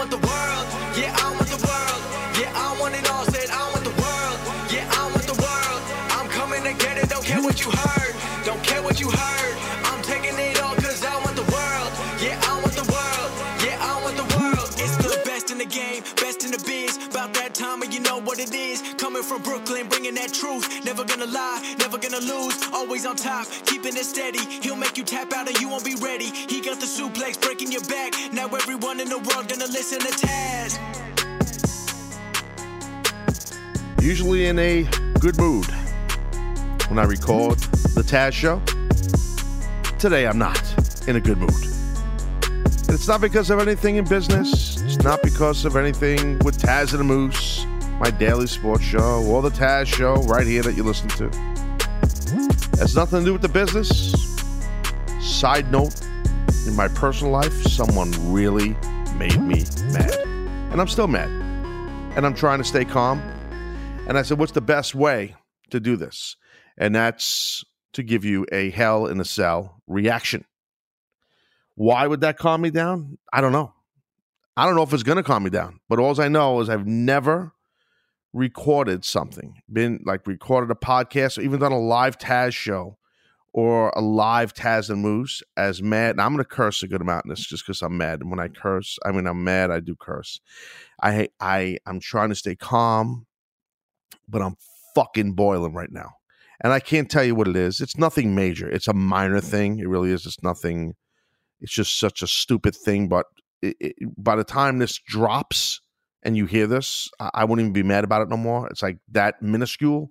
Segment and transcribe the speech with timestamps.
[0.00, 0.66] want the world.
[0.96, 2.00] Yeah, I want the world.
[2.40, 3.19] Yeah, I want it all.
[17.92, 18.82] You know what it is.
[18.98, 20.84] Coming from Brooklyn, bringing that truth.
[20.84, 22.56] Never gonna lie, never gonna lose.
[22.72, 24.40] Always on top, keeping it steady.
[24.62, 26.26] He'll make you tap out and you won't be ready.
[26.26, 28.14] He got the suplex breaking your back.
[28.32, 30.78] Now everyone in the world gonna listen to Taz.
[34.00, 34.84] Usually in a
[35.20, 35.66] good mood
[36.88, 37.58] when I record
[37.94, 38.60] the Taz show.
[39.98, 40.60] Today I'm not
[41.06, 41.52] in a good mood.
[42.88, 44.80] It's not because of anything in business.
[44.82, 47.64] It's not because of anything with Taz and the Moose,
[48.00, 51.28] my daily sports show, or the Taz show right here that you listen to.
[52.78, 54.14] has nothing to do with the business.
[55.20, 56.00] Side note,
[56.66, 58.70] in my personal life, someone really
[59.16, 60.18] made me mad.
[60.72, 61.28] And I'm still mad.
[62.16, 63.20] And I'm trying to stay calm.
[64.08, 65.36] And I said, what's the best way
[65.68, 66.36] to do this?
[66.78, 70.46] And that's to give you a hell in a cell reaction.
[71.74, 73.18] Why would that calm me down?
[73.30, 73.74] I don't know.
[74.56, 76.70] I don't know if it's going to calm me down, but all I know is
[76.70, 77.52] I've never
[78.32, 82.96] recorded something, been like recorded a podcast or even done a live Taz show
[83.52, 86.12] or a live Taz and Moose as mad.
[86.12, 88.20] And I'm going to curse a good amount in this just because I'm mad.
[88.20, 90.40] And when I curse, I mean, I'm mad, I do curse.
[91.02, 93.26] I, I, I'm trying to stay calm,
[94.28, 94.56] but I'm
[94.94, 96.10] fucking boiling right now.
[96.62, 97.80] And I can't tell you what it is.
[97.80, 98.68] It's nothing major.
[98.68, 99.78] It's a minor thing.
[99.78, 100.26] It really is.
[100.26, 100.94] It's nothing.
[101.60, 103.08] It's just such a stupid thing.
[103.08, 103.26] But
[103.62, 105.80] it, it, by the time this drops
[106.22, 108.68] and you hear this, I, I won't even be mad about it no more.
[108.68, 110.10] It's like that minuscule.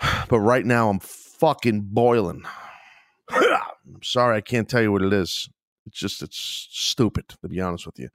[0.28, 2.44] But right now, I'm fucking boiling.
[3.30, 5.48] I'm sorry, I can't tell you what it is.
[5.86, 8.08] It's just it's stupid to be honest with you.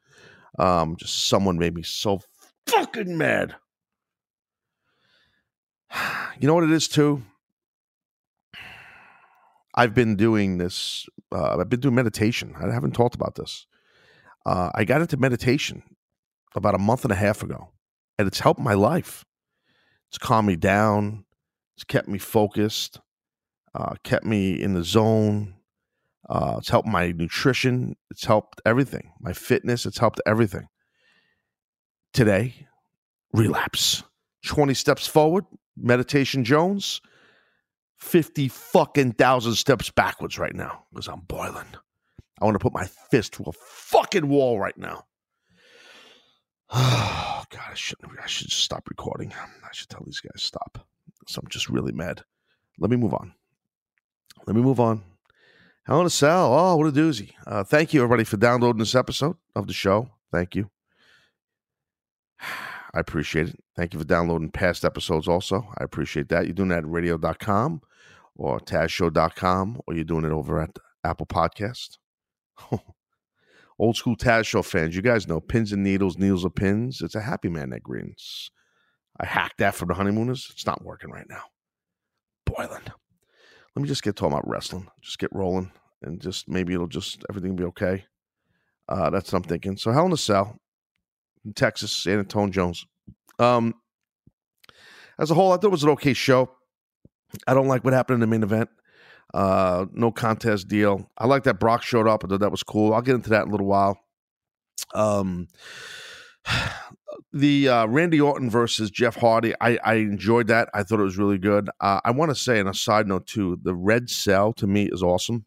[0.58, 2.22] Um, just someone made me so
[2.68, 3.56] fucking mad.
[6.40, 7.24] You know what it is too.
[9.76, 11.06] I've been doing this.
[11.34, 12.56] Uh, I've been doing meditation.
[12.58, 13.68] I haven't talked about this.
[14.46, 15.84] Uh, I got into meditation
[16.56, 17.70] about a month and a half ago,
[18.18, 19.26] and it's helped my life.
[20.10, 21.26] It's calmed me down.
[21.76, 23.00] It's kept me focused.
[23.76, 25.56] Uh, kept me in the zone.
[26.28, 27.96] Uh, it's helped my nutrition.
[28.12, 29.14] It's helped everything.
[29.20, 29.86] My fitness.
[29.86, 30.68] It's helped everything.
[32.14, 32.68] Today,
[33.34, 34.04] relapse.
[34.46, 35.46] 20 steps forward,
[35.78, 37.02] meditation Jones.
[37.98, 41.68] 50 fucking thousand steps backwards right now because I'm boiling.
[42.42, 45.06] I want to put my fist to a fucking wall right now.
[47.42, 48.12] Oh, God, I shouldn't.
[48.22, 49.34] I should just stop recording.
[49.34, 50.86] I should tell these guys stop.
[51.28, 52.22] So I'm just really mad.
[52.78, 53.34] Let me move on.
[54.46, 55.04] Let me move on.
[55.86, 56.54] Hell in a Cell.
[56.54, 57.32] Oh, what a doozy.
[57.48, 60.10] Uh, thank you, everybody, for downloading this episode of the show.
[60.32, 60.70] Thank you.
[62.42, 63.60] I appreciate it.
[63.76, 65.68] Thank you for downloading past episodes also.
[65.78, 66.46] I appreciate that.
[66.46, 67.82] You're doing that at radio.com
[68.36, 71.98] or tazshow.com or you're doing it over at Apple Podcast.
[73.80, 77.02] Old school Taz Show fans, you guys know pins and needles, needles are pins.
[77.02, 78.52] It's a happy man that grins.
[79.20, 80.50] I hacked that for the honeymooners.
[80.52, 81.44] It's not working right now.
[82.46, 82.84] Boiling.
[83.76, 84.88] Let me just get talking about wrestling.
[85.02, 88.06] Just get rolling and just maybe it'll just everything will be okay.
[88.88, 89.78] Uh, that's what I'm thinking.
[89.78, 90.58] So Hell in a Cell,
[91.46, 92.86] in Texas, San Antonio Jones.
[93.38, 93.76] Um,
[95.18, 96.50] as a whole, I thought it was an okay show.
[97.48, 98.70] I don't like what happened in the main event.
[99.34, 101.10] Uh, no contest deal.
[101.18, 102.24] I like that Brock showed up.
[102.24, 102.94] I thought that was cool.
[102.94, 104.00] I'll get into that in a little while.
[104.94, 105.48] Um,
[107.34, 110.70] the uh, Randy Orton versus Jeff Hardy, I, I enjoyed that.
[110.74, 111.70] I thought it was really good.
[111.80, 114.90] Uh, I want to say, on a side note too, the red cell to me
[114.92, 115.46] is awesome.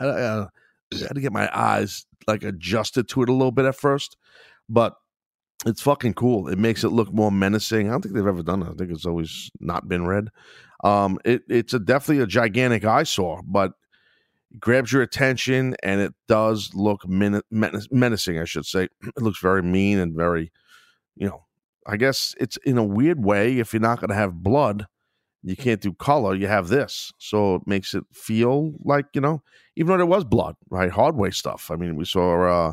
[0.00, 0.46] I, uh,
[0.92, 4.16] I had to get my eyes like adjusted to it a little bit at first,
[4.68, 4.94] but
[5.66, 6.48] it's fucking cool.
[6.48, 7.88] It makes it look more menacing.
[7.88, 8.70] I don't think they've ever done it.
[8.70, 10.28] I think it's always not been red.
[10.82, 13.72] Um, it, it's a definitely a gigantic eyesore, but
[14.58, 18.38] grabs your attention and it does look men- men- menacing.
[18.38, 20.52] I should say it looks very mean and very,
[21.16, 21.44] you know.
[21.86, 23.58] I guess it's in a weird way.
[23.58, 24.86] If you're not going to have blood,
[25.42, 26.34] you can't do color.
[26.34, 29.42] You have this, so it makes it feel like you know,
[29.76, 30.90] even though there was blood, right?
[30.90, 31.70] Hardway stuff.
[31.70, 32.72] I mean, we saw uh,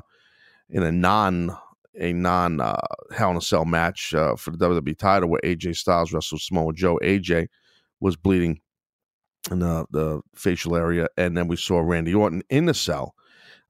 [0.70, 1.58] in a non
[2.00, 2.78] a non uh,
[3.16, 6.74] Hell in a Cell match uh, for the WWE title where AJ Styles wrestled Samoa
[6.74, 7.00] Joe.
[7.02, 7.48] AJ
[8.00, 8.60] was bleeding
[9.52, 13.16] in the, the facial area, and then we saw Randy Orton in the cell.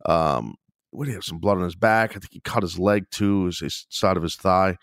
[0.06, 0.56] Um,
[0.91, 1.24] what do you have?
[1.24, 2.12] Some blood on his back.
[2.12, 4.77] I think he cut his leg too, his, his side of his thigh.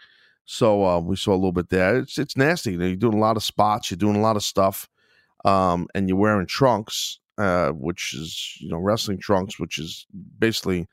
[0.44, 1.98] So uh, we saw a little bit there.
[1.98, 2.72] It's it's nasty.
[2.72, 3.90] You know, you're doing a lot of spots.
[3.90, 4.88] You're doing a lot of stuff,
[5.44, 10.06] um, and you're wearing trunks, uh, which is you know wrestling trunks, which is
[10.38, 10.86] basically you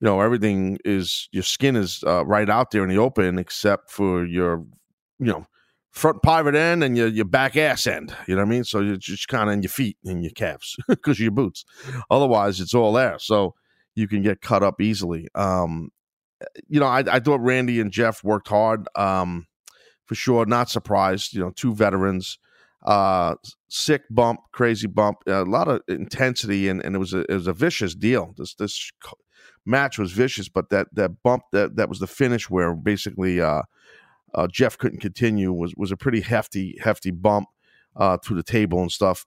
[0.00, 4.24] know everything is your skin is uh, right out there in the open except for
[4.24, 4.64] your
[5.18, 5.46] you know
[5.96, 8.64] front pivot end and your, your back ass end you know what i mean?
[8.64, 11.64] So you're just kind of in your feet and your calves because of your boots.
[12.10, 13.54] Otherwise it's all there so
[13.94, 15.28] you can get cut up easily.
[15.34, 15.90] Um
[16.68, 19.46] you know i, I thought randy and jeff worked hard um
[20.04, 22.38] for sure not surprised you know two veterans
[22.84, 23.36] uh
[23.68, 27.46] sick bump crazy bump a lot of intensity and, and it was a it was
[27.46, 28.34] a vicious deal.
[28.36, 28.92] This this
[29.66, 33.62] match was vicious, but that that bump that that was the finish where basically uh,
[34.36, 37.48] uh, Jeff couldn't continue was was a pretty hefty hefty bump
[37.96, 39.26] uh, through the table and stuff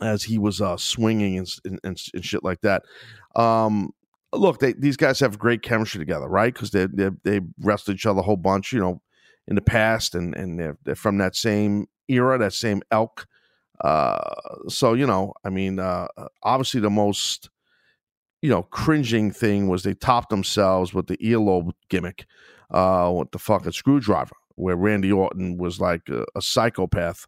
[0.00, 1.80] as he was uh, swinging and, and,
[2.14, 2.82] and shit like that.
[3.34, 3.90] Um,
[4.32, 6.54] look, they, these guys have great chemistry together, right?
[6.54, 9.02] Because they they they wrestled each other a whole bunch, you know,
[9.48, 13.26] in the past, and and they're, they're from that same era, that same elk.
[13.82, 14.34] Uh,
[14.68, 16.06] so you know, I mean, uh,
[16.42, 17.50] obviously the most
[18.42, 22.26] you know, cringing thing was they topped themselves with the earlobe gimmick,
[22.70, 27.26] uh, with the fucking screwdriver, where Randy Orton was like a, a psychopath,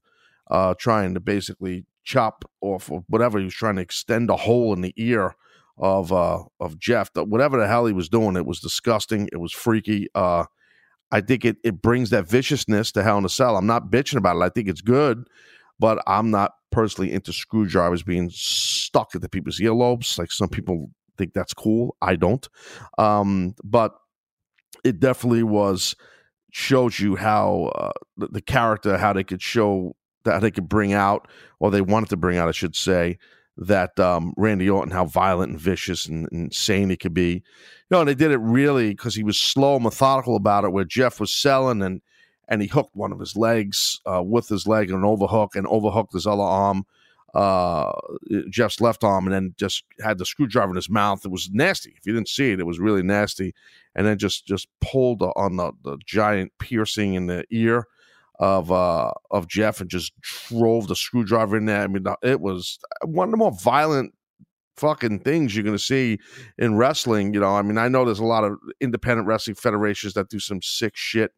[0.51, 4.73] uh, trying to basically chop off of whatever he was trying to extend a hole
[4.73, 5.35] in the ear
[5.79, 7.11] of uh of Jeff.
[7.15, 9.29] Whatever the hell he was doing, it was disgusting.
[9.33, 10.09] It was freaky.
[10.15, 10.45] Uh,
[11.11, 13.57] I think it it brings that viciousness to Hell in a Cell.
[13.57, 14.43] I'm not bitching about it.
[14.43, 15.27] I think it's good,
[15.79, 21.35] but I'm not personally into screwdrivers being stuck into people's earlobes like some people think
[21.35, 21.97] that's cool.
[22.01, 22.49] I don't.
[22.99, 23.95] Um, but
[24.85, 25.95] it definitely was
[26.51, 30.93] shows you how uh, the, the, character, how they could show that they could bring
[30.93, 31.29] out,
[31.61, 33.19] or they wanted to bring out, I should say,
[33.57, 37.33] that um, Randy Orton, how violent and vicious and, and insane he could be.
[37.33, 37.43] You
[37.91, 40.73] know, and they did it really because he was slow, methodical about it.
[40.73, 42.01] Where Jeff was selling and
[42.49, 45.67] and he hooked one of his legs uh, with his leg and an overhook and
[45.69, 46.85] overhooked his other arm
[47.35, 47.93] uh,
[48.51, 51.25] Jeff's left arm and then just had the screwdriver in his mouth.
[51.25, 51.95] It was nasty.
[51.97, 53.55] If you didn't see it, it was really nasty.
[53.95, 57.87] And then just just pulled on the, the giant piercing in the ear
[58.39, 61.83] of uh, of Jeff and just drove the screwdriver in there.
[61.83, 64.15] I mean, it was one of the more violent
[64.77, 66.19] fucking things you're going to see
[66.59, 67.33] in wrestling.
[67.33, 70.39] You know, I mean, I know there's a lot of independent wrestling federations that do
[70.39, 71.33] some sick shit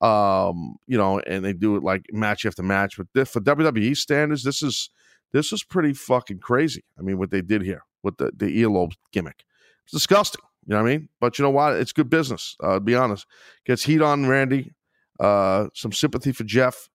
[0.00, 2.96] um, you know, and they do it like match after match.
[2.96, 4.90] But this, for WWE standards, this is
[5.34, 6.84] this was pretty fucking crazy.
[6.96, 9.44] I mean, what they did here with the, the earlobe gimmick.
[9.84, 10.40] It's disgusting.
[10.64, 11.08] You know what I mean?
[11.20, 11.74] But you know what?
[11.74, 12.56] It's good business.
[12.62, 13.26] Uh, to be honest,
[13.66, 14.72] gets heat on Randy.
[15.18, 16.88] Uh, some sympathy for Jeff.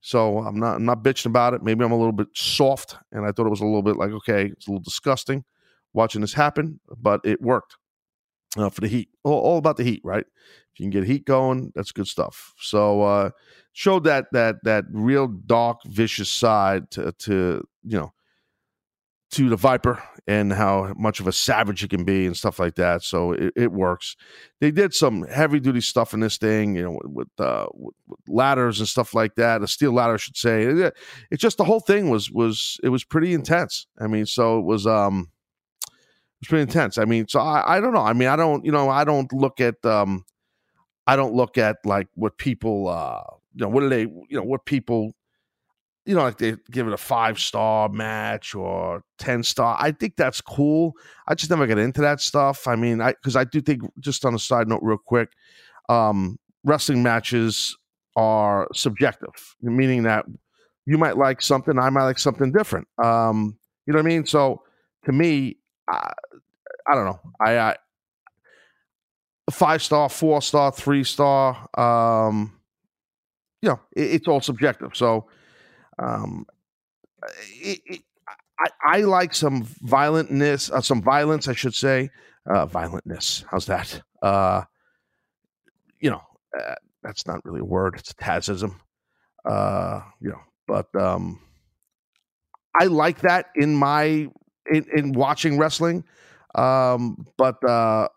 [0.00, 1.62] So I'm not I'm not bitching about it.
[1.62, 4.10] Maybe I'm a little bit soft, and I thought it was a little bit like
[4.10, 5.44] okay, it's a little disgusting
[5.94, 7.76] watching this happen, but it worked
[8.58, 9.08] uh, for the heat.
[9.22, 10.26] All, all, about the heat, right?
[10.26, 12.52] If you can get heat going, that's good stuff.
[12.58, 13.30] So uh,
[13.72, 18.12] showed that that that real dark, vicious side to, to you know
[19.34, 22.76] to the Viper and how much of a savage he can be and stuff like
[22.76, 23.02] that.
[23.02, 24.14] So it, it works.
[24.60, 27.94] They did some heavy duty stuff in this thing, you know, with, uh, with,
[28.28, 29.60] ladders and stuff like that.
[29.60, 30.62] A steel ladder, I should say.
[30.62, 30.94] It,
[31.32, 33.88] it, just the whole thing was was it was pretty intense.
[34.00, 35.30] I mean, so it was um
[35.82, 35.90] it
[36.40, 36.96] was pretty intense.
[36.96, 38.04] I mean, so I, I don't know.
[38.04, 40.24] I mean, I don't you know I don't look at um
[41.08, 44.44] I don't look at like what people uh you know what do they you know
[44.44, 45.12] what people
[46.06, 49.76] you know, like they give it a five star match or 10 star.
[49.80, 50.92] I think that's cool.
[51.26, 52.68] I just never get into that stuff.
[52.68, 55.30] I mean, I because I do think, just on a side note, real quick,
[55.88, 57.76] um, wrestling matches
[58.16, 60.26] are subjective, meaning that
[60.86, 62.86] you might like something, I might like something different.
[63.02, 63.56] Um,
[63.86, 64.26] you know what I mean?
[64.26, 64.62] So
[65.06, 65.56] to me,
[65.88, 66.12] I,
[66.86, 67.20] I don't know.
[67.40, 67.76] I, I
[69.50, 71.68] five star, four star, three star.
[71.78, 72.60] Um,
[73.62, 74.94] you know, it, it's all subjective.
[74.94, 75.26] So
[75.98, 76.46] um,
[77.62, 78.00] it, it,
[78.58, 82.10] I, I, like some violentness, uh, some violence, I should say.
[82.46, 83.44] Uh, violentness.
[83.50, 84.02] How's that?
[84.22, 84.62] Uh,
[85.98, 86.20] you know,
[86.58, 87.94] uh, that's not really a word.
[87.98, 88.74] It's a Tazism.
[89.44, 91.40] Uh, you know, but um,
[92.78, 94.28] I like that in my
[94.70, 96.04] in, in watching wrestling.
[96.54, 98.08] Um, but uh,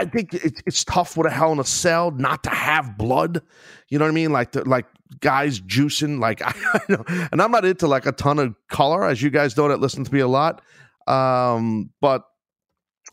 [0.00, 3.42] I think it's it's tough with a Hell in a Cell not to have blood.
[3.88, 4.32] You know what I mean?
[4.32, 4.86] Like the, like
[5.20, 6.20] guys juicing.
[6.20, 9.30] Like I, I know, and I'm not into like a ton of color, as you
[9.30, 10.62] guys know that listen to me a lot.
[11.06, 12.24] Um, but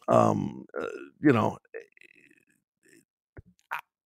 [0.08, 0.86] um, uh,
[1.22, 1.58] you know,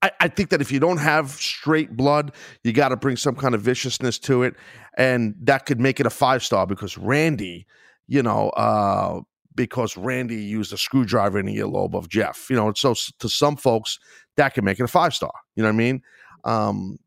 [0.01, 2.33] I, I think that if you don't have straight blood,
[2.63, 4.55] you got to bring some kind of viciousness to it,
[4.97, 7.65] and that could make it a five star because Randy,
[8.07, 9.21] you know, uh,
[9.55, 12.49] because Randy used a screwdriver in the earlobe of Jeff.
[12.49, 13.99] You know, so to some folks
[14.35, 15.33] that can make it a five star.
[15.55, 16.01] You know what I mean?
[16.43, 16.99] Um,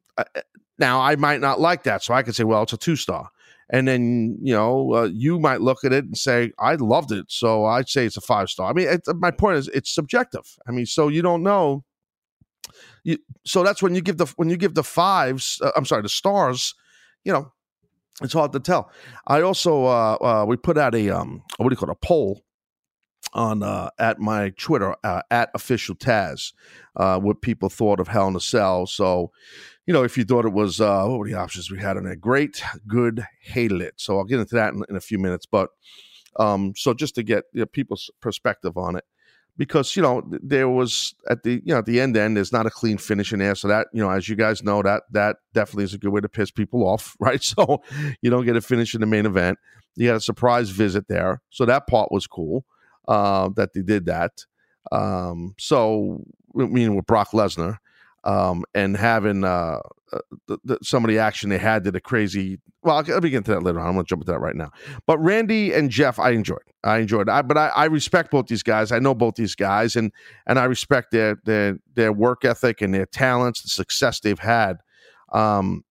[0.79, 3.31] now I might not like that, so I could say, well, it's a two star.
[3.69, 7.27] and then you know uh, you might look at it and say I loved it,
[7.29, 8.71] so I'd say it's a five star.
[8.71, 10.47] I mean, it, my point is it's subjective.
[10.69, 11.85] I mean, so you don't know.
[13.05, 15.61] You, so that's when you give the when you give the fives.
[15.63, 16.75] Uh, I'm sorry, the stars.
[17.25, 17.53] You know,
[18.23, 18.91] it's hard to tell.
[19.27, 22.07] I also uh, uh, we put out a um what do you call it, a
[22.07, 22.43] poll
[23.37, 26.53] on uh, at my Twitter uh, at official Taz
[26.97, 28.87] uh, what people thought of Hell in a Cell.
[28.87, 29.31] So,
[29.87, 32.07] you know, if you thought it was uh, what were the options we had on
[32.07, 32.21] it?
[32.21, 33.95] Great, good, hated it.
[33.99, 35.47] So I'll get into that in, in a few minutes.
[35.47, 35.69] But
[36.41, 39.05] um, so just to get you know, people's perspective on it,
[39.59, 42.67] because you know there was at the you know at the end end there's not
[42.67, 43.55] a clean finish in there.
[43.55, 46.23] So that you know as you guys know that that definitely is a good way
[46.23, 47.43] to piss people off, right?
[47.43, 47.83] So
[48.23, 49.59] you don't get a finish in the main event.
[49.95, 52.65] You had a surprise visit there, so that part was cool
[53.09, 54.45] uh, that they did that.
[54.93, 56.25] Um, so,
[56.59, 57.79] I mean, with Brock Lesnar
[58.25, 59.81] um, and having uh,
[60.13, 62.59] uh, the, the, some of the action they had did a crazy.
[62.83, 63.87] Well, I'll, me get into that later on.
[63.87, 64.71] I'm going to jump into that right now.
[65.07, 66.59] But Randy and Jeff, I enjoyed.
[66.85, 67.29] I enjoyed.
[67.29, 68.93] I, but I, I, respect both these guys.
[68.93, 70.13] I know both these guys, and
[70.47, 74.79] and I respect their their their work ethic and their talents, the success they've had.
[75.33, 75.85] Um,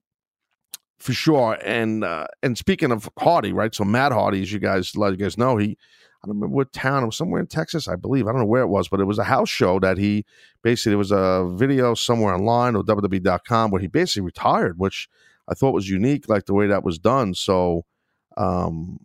[1.00, 1.58] for sure.
[1.64, 3.74] And uh, and speaking of Hardy, right?
[3.76, 5.78] So Matt Hardy, as you guys let you guys know, he
[6.26, 7.04] I don't remember what town.
[7.04, 8.28] It was somewhere in Texas, I believe.
[8.28, 10.26] I don't know where it was, but it was a house show that he
[10.64, 15.08] basically, there was a video somewhere online or WWE.com where he basically retired, which
[15.48, 17.36] I thought was unique, like the way that was done.
[17.36, 17.86] So,
[18.38, 18.98] um,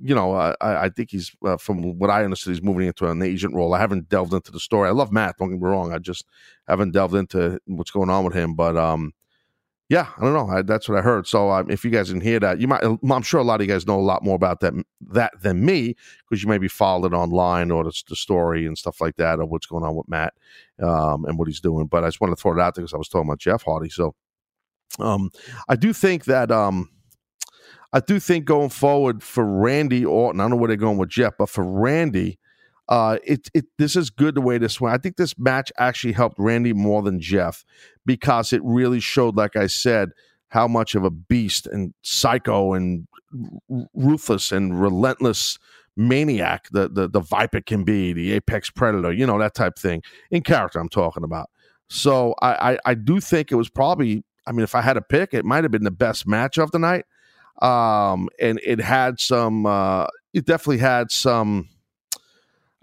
[0.00, 3.20] you know, I, I think he's, uh, from what I understood, he's moving into an
[3.22, 3.74] agent role.
[3.74, 4.88] I haven't delved into the story.
[4.88, 5.92] I love Matt, don't get me wrong.
[5.92, 6.26] I just
[6.68, 8.54] haven't delved into what's going on with him.
[8.54, 9.14] But, um,
[9.92, 10.48] yeah, I don't know.
[10.48, 11.26] I, that's what I heard.
[11.26, 12.82] So um, if you guys didn't hear that, you might.
[12.82, 14.72] I'm sure a lot of you guys know a lot more about that
[15.10, 15.96] that than me
[16.30, 19.50] because you maybe followed it online or the, the, story and stuff like that of
[19.50, 20.32] what's going on with Matt
[20.82, 21.88] um, and what he's doing.
[21.88, 23.64] But I just wanted to throw it out there because I was talking about Jeff
[23.64, 23.90] Hardy.
[23.90, 24.14] So
[24.98, 25.28] um,
[25.68, 26.88] I do think that um,
[27.92, 31.10] I do think going forward for Randy Orton, I don't know where they're going with
[31.10, 32.38] Jeff, but for Randy,
[32.88, 34.94] uh, it it this is good the way this went.
[34.94, 37.62] I think this match actually helped Randy more than Jeff
[38.06, 40.10] because it really showed, like I said,
[40.48, 43.06] how much of a beast and psycho and
[43.94, 45.58] ruthless and relentless
[45.96, 50.02] maniac the, the the viper can be, the apex predator, you know that type thing
[50.30, 50.78] in character.
[50.78, 51.50] I'm talking about.
[51.88, 54.24] So I, I, I do think it was probably.
[54.46, 56.72] I mean, if I had to pick, it might have been the best match of
[56.72, 57.04] the night.
[57.60, 59.66] Um, and it had some.
[59.66, 61.68] Uh, it definitely had some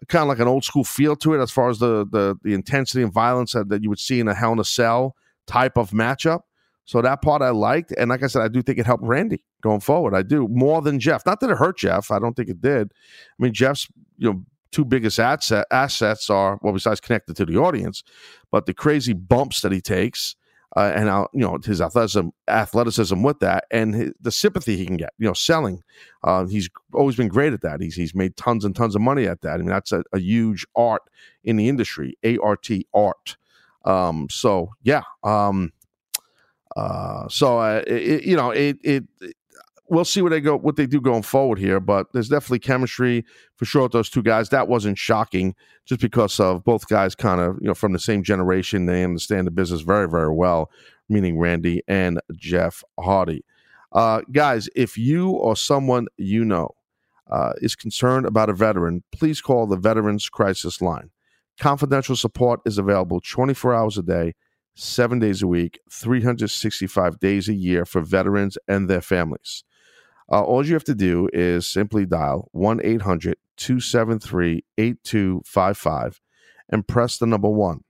[0.08, 2.54] kind of like an old school feel to it as far as the the, the
[2.54, 5.16] intensity and violence that, that you would see in a Hell in a Cell
[5.48, 6.42] type of matchup.
[6.86, 9.44] So that part I liked, and like I said, I do think it helped Randy
[9.62, 10.16] going forward.
[10.16, 11.24] I do more than Jeff.
[11.24, 12.10] Not that it hurt Jeff.
[12.10, 12.92] I don't think it did.
[12.92, 13.88] I mean, Jeff's
[14.18, 18.04] you know two biggest asset, assets are well besides connected to the audience,
[18.52, 20.36] but the crazy bumps that he takes
[20.76, 24.86] uh, and uh, you know his athleticism, athleticism with that, and his, the sympathy he
[24.86, 25.12] can get.
[25.18, 25.84] You know, selling.
[26.24, 27.82] Uh, he's always been great at that.
[27.82, 29.56] He's he's made tons and tons of money at that.
[29.56, 31.02] I mean, that's a, a huge art
[31.44, 32.18] in the industry.
[32.24, 33.38] A R T art.
[33.86, 35.04] Um, so yeah.
[35.24, 35.72] Um,
[36.76, 39.04] uh, so uh, it, you know, it, it
[39.90, 41.80] we'll see what they go what they do going forward here.
[41.80, 44.50] But there's definitely chemistry for sure with those two guys.
[44.50, 45.56] That wasn't shocking,
[45.86, 48.86] just because of both guys kind of you know from the same generation.
[48.86, 50.72] They understand the business very very well.
[51.10, 53.44] Meaning Randy and Jeff Hardy.
[53.92, 56.70] Uh, guys, if you or someone you know
[57.30, 61.10] uh, is concerned about a veteran, please call the Veterans Crisis Line.
[61.60, 64.34] Confidential support is available 24 hours a day,
[64.76, 69.64] seven days a week, 365 days a year for veterans and their families.
[70.32, 76.22] Uh, all you have to do is simply dial 1 800 273 8255
[76.70, 77.82] and press the number one.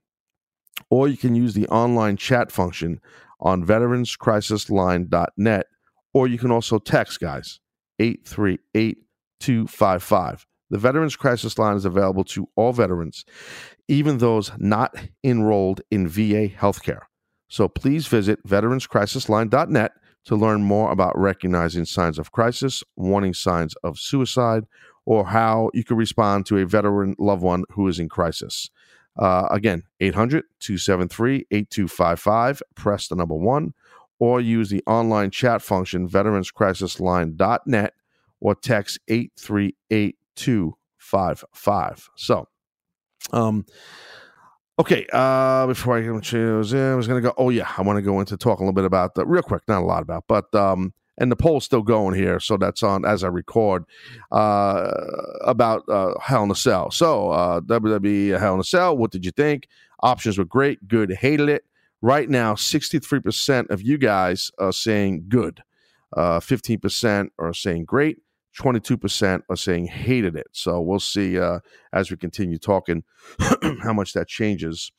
[0.88, 3.00] Or you can use the online chat function
[3.38, 5.66] on veteranscrisisline.net,
[6.12, 7.60] or you can also text, guys,
[7.98, 8.98] 838
[9.40, 10.46] 255.
[10.70, 13.24] The Veterans Crisis Line is available to all veterans,
[13.88, 14.94] even those not
[15.24, 17.00] enrolled in VA healthcare.
[17.48, 19.92] So please visit veteranscrisisline.net
[20.24, 24.64] to learn more about recognizing signs of crisis, warning signs of suicide,
[25.06, 28.70] or how you can respond to a veteran loved one who is in crisis.
[29.18, 32.62] Uh, again, 800 273 8255.
[32.74, 33.74] Press the number one,
[34.18, 37.94] or use the online chat function, veteranscrisisline.net,
[38.40, 42.10] or text 838 255.
[42.16, 42.48] So,
[43.32, 43.66] um,
[44.80, 47.34] Okay, uh, before I choose, I was going to go.
[47.36, 49.60] Oh yeah, I want to go into talk a little bit about the real quick,
[49.68, 53.04] not a lot about, but um, and the poll's still going here, so that's on
[53.04, 53.84] as I record
[54.32, 54.90] uh,
[55.44, 56.90] about uh, Hell in a Cell.
[56.90, 58.96] So uh, WWE Hell in a Cell.
[58.96, 59.68] What did you think?
[60.02, 61.64] Options were great, good, hated it.
[62.00, 65.62] Right now, sixty three percent of you guys are saying good.
[66.16, 68.18] Uh, 15% are saying great.
[68.58, 70.48] 22% are saying hated it.
[70.52, 71.60] So we'll see uh,
[71.92, 73.04] as we continue talking
[73.82, 74.90] how much that changes.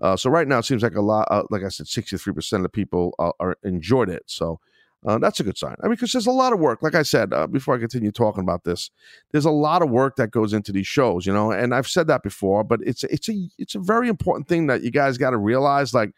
[0.00, 2.62] Uh, so right now it seems like a lot, uh, like I said, 63% of
[2.62, 4.22] the people are, are enjoyed it.
[4.26, 4.60] So
[5.06, 5.76] uh, that's a good sign.
[5.82, 6.82] I mean, because there's a lot of work.
[6.82, 8.90] Like I said uh, before, I continue talking about this,
[9.32, 11.50] there's a lot of work that goes into these shows, you know.
[11.50, 14.82] And I've said that before, but it's it's a it's a very important thing that
[14.82, 15.94] you guys got to realize.
[15.94, 16.12] Like,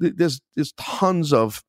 [0.00, 1.64] th- there's there's tons of,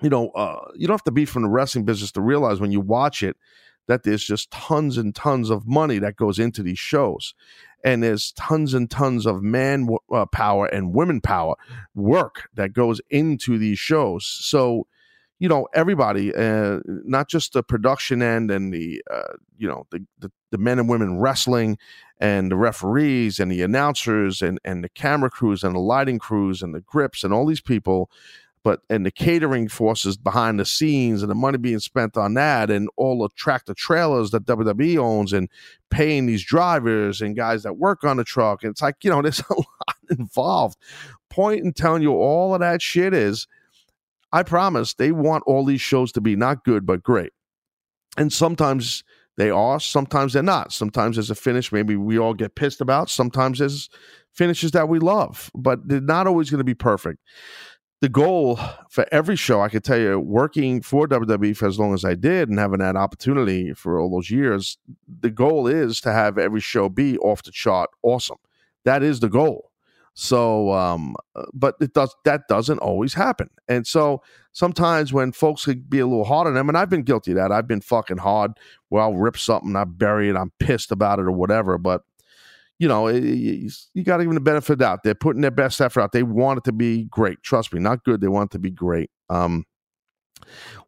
[0.00, 2.70] you know, uh, you don't have to be from the wrestling business to realize when
[2.70, 3.36] you watch it
[3.92, 7.34] that there's just tons and tons of money that goes into these shows.
[7.84, 11.56] And there's tons and tons of man uh, power and women power
[11.94, 14.24] work that goes into these shows.
[14.24, 14.86] So
[15.38, 20.06] you know everybody uh, not just the production end and the uh, you know the,
[20.20, 21.76] the, the men and women wrestling
[22.20, 26.62] and the referees and the announcers and and the camera crews and the lighting crews
[26.62, 28.08] and the grips and all these people
[28.64, 32.70] but and the catering forces behind the scenes and the money being spent on that
[32.70, 35.48] and all the tractor trailers that WWE owns and
[35.90, 38.62] paying these drivers and guys that work on the truck.
[38.62, 40.78] And it's like, you know, there's a lot involved.
[41.30, 43.46] Point in telling you all of that shit is
[44.32, 47.32] I promise they want all these shows to be not good, but great.
[48.16, 49.04] And sometimes
[49.36, 50.72] they are, sometimes they're not.
[50.72, 53.10] Sometimes there's a finish maybe we all get pissed about.
[53.10, 53.88] Sometimes there's
[54.32, 57.18] finishes that we love, but they're not always going to be perfect.
[58.02, 58.58] The goal
[58.90, 62.16] for every show, I could tell you, working for WWE for as long as I
[62.16, 64.76] did and having that opportunity for all those years,
[65.20, 68.38] the goal is to have every show be off the chart awesome.
[68.84, 69.70] That is the goal.
[70.14, 75.64] So, um, uh, but it does that doesn't always happen, and so sometimes when folks
[75.64, 77.50] could be a little hard on them, and I've been guilty of that.
[77.50, 78.52] I've been fucking hard
[78.90, 81.78] where I'll rip something, I bury it, I'm pissed about it or whatever.
[81.78, 82.02] But
[82.82, 85.04] you know, you, you got to give them the benefit of the doubt.
[85.04, 86.10] They're putting their best effort out.
[86.10, 87.40] They want it to be great.
[87.44, 88.20] Trust me, not good.
[88.20, 89.08] They want it to be great.
[89.30, 89.66] Um,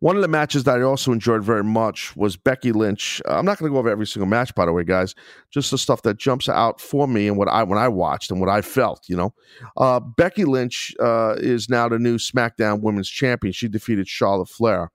[0.00, 3.22] one of the matches that I also enjoyed very much was Becky Lynch.
[3.28, 5.14] Uh, I'm not going to go over every single match, by the way, guys.
[5.52, 8.40] Just the stuff that jumps out for me and what I when I watched and
[8.40, 9.04] what I felt.
[9.06, 9.34] You know,
[9.76, 13.52] uh, Becky Lynch uh, is now the new SmackDown Women's Champion.
[13.52, 14.90] She defeated Charlotte Flair.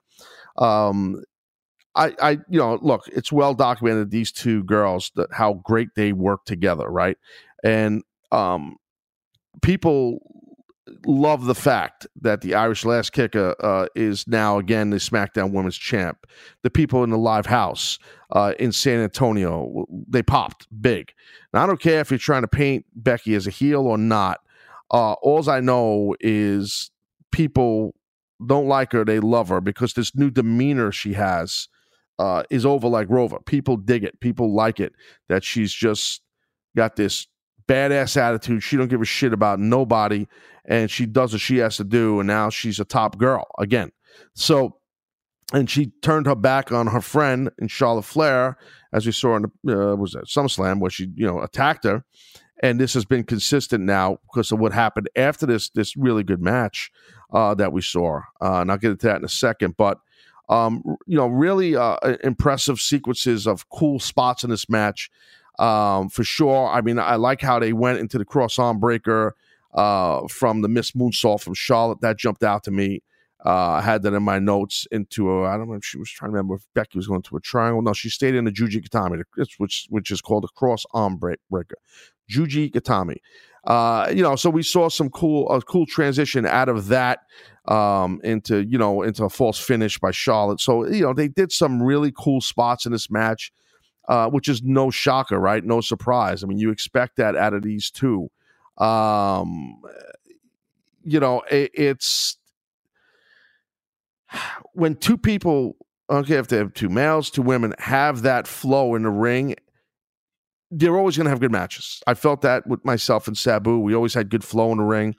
[0.58, 1.24] Um,
[2.00, 6.14] I, I, you know, look, it's well documented these two girls that how great they
[6.14, 7.18] work together, right?
[7.62, 8.78] And um,
[9.62, 10.20] people
[11.06, 15.78] love the fact that the Irish Lass Kicker uh, is now again the SmackDown Women's
[15.78, 16.26] Champ.
[16.64, 18.00] The people in the live house
[18.32, 21.12] uh, in San Antonio, they popped big.
[21.54, 24.40] Now I don't care if you're trying to paint Becky as a heel or not.
[24.90, 26.92] Uh, All I know is
[27.34, 27.94] people
[28.46, 31.68] don't like her; they love her because this new demeanor she has
[32.20, 33.40] uh, is over like Rover.
[33.46, 34.20] People dig it.
[34.20, 34.94] People like it
[35.30, 36.22] that she's just
[36.76, 37.28] got this
[37.68, 38.62] badass attitude.
[38.62, 40.28] She don't give a shit about nobody,
[40.66, 42.20] and she does what she has to do.
[42.20, 43.92] And now she's a top girl again.
[44.36, 44.78] So,
[45.54, 48.58] and she turned her back on her friend in Charlotte Flair,
[48.92, 52.04] as we saw in the uh, was that SummerSlam, where she you know attacked her.
[52.62, 56.42] And this has been consistent now because of what happened after this this really good
[56.42, 56.92] match
[57.32, 58.20] uh, that we saw.
[58.42, 60.00] Uh, and I'll get into that in a second, but.
[60.50, 65.12] Um, you know, really uh, impressive sequences of cool spots in this match
[65.60, 66.68] um, for sure.
[66.68, 69.36] I mean, I like how they went into the cross arm breaker
[69.74, 72.02] uh, from the Miss Moonsault from Charlotte.
[72.02, 73.04] That jumped out to me.
[73.46, 76.10] Uh, I had that in my notes into a, I don't know if she was
[76.10, 77.82] trying to remember if Becky was going to a triangle.
[77.82, 79.24] No, she stayed in the Juji Gatame,
[79.58, 81.78] which which is called a cross arm break, breaker.
[82.30, 83.18] Juji Gatame.
[83.66, 87.20] Uh, you know, so we saw some cool a cool transition out of that
[87.68, 90.60] um, into you know into a false finish by Charlotte.
[90.60, 93.52] So you know they did some really cool spots in this match
[94.10, 95.64] uh, which is no shocker, right?
[95.64, 96.44] No surprise.
[96.44, 98.30] I mean, you expect that out of these two.
[98.80, 99.82] Um,
[101.04, 102.38] you know, it, it's
[104.74, 105.78] when two people,
[106.10, 109.56] okay, if they have two males, two women, have that flow in the ring,
[110.72, 112.02] they're always going to have good matches.
[112.08, 113.80] I felt that with myself and Sabu.
[113.80, 115.16] We always had good flow in the ring.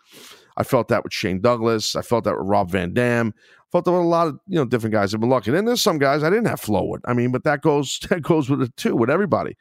[0.57, 1.97] I felt that with Shane Douglas.
[1.97, 3.35] I felt that with Rob Van Dam
[3.71, 5.55] I felt there were a lot of you know different guys have been lucky.
[5.55, 7.03] And there's some guys I didn't have flow with.
[7.05, 9.57] I mean, but that goes that goes with it too, with everybody.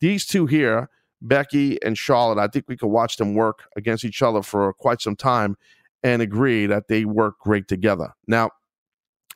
[0.00, 0.90] These two here,
[1.22, 5.00] Becky and Charlotte, I think we could watch them work against each other for quite
[5.00, 5.56] some time
[6.02, 8.12] and agree that they work great together.
[8.26, 8.50] Now,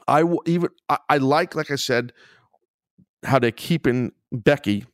[0.06, 2.12] I will even I, I like, like I said,
[3.24, 4.84] how they're keeping Becky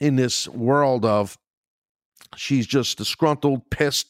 [0.00, 1.36] in this world of
[2.36, 4.08] she's just disgruntled, pissed,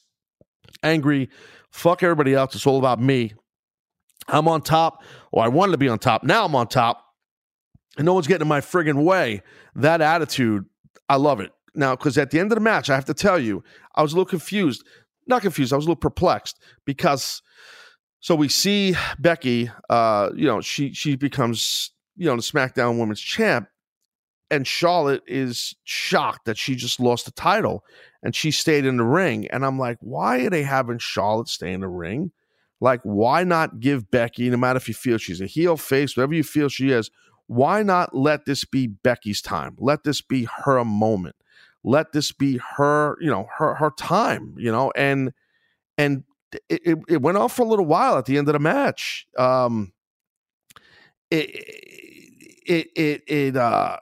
[0.83, 1.29] angry,
[1.71, 2.55] fuck everybody else.
[2.55, 3.35] It's all about me.
[4.29, 6.23] I'm on top, or I wanted to be on top.
[6.23, 7.05] Now I'm on top,
[7.97, 9.43] and no one's getting in my friggin' way.
[9.75, 10.67] That attitude,
[11.09, 11.53] I love it.
[11.75, 13.63] Now, because at the end of the match, I have to tell you,
[13.95, 14.85] I was a little confused.
[15.27, 17.43] Not confused, I was a little perplexed because
[18.21, 23.21] So we see Becky, uh, you know, she she becomes, you know, the SmackDown Women's
[23.21, 23.69] Champ,
[24.51, 27.85] and Charlotte is shocked that she just lost the title
[28.23, 29.47] and she stayed in the ring.
[29.49, 32.33] And I'm like, why are they having Charlotte stay in the ring?
[32.81, 36.35] Like, why not give Becky, no matter if you feel she's a heel face, whatever
[36.35, 37.11] you feel she is,
[37.47, 39.75] why not let this be Becky's time?
[39.79, 41.37] Let this be her moment.
[41.83, 45.33] Let this be her, you know, her her time, you know, and
[45.97, 46.25] and
[46.69, 49.27] it, it went off for a little while at the end of the match.
[49.39, 49.93] Um
[51.31, 51.51] it
[52.67, 53.99] it it it uh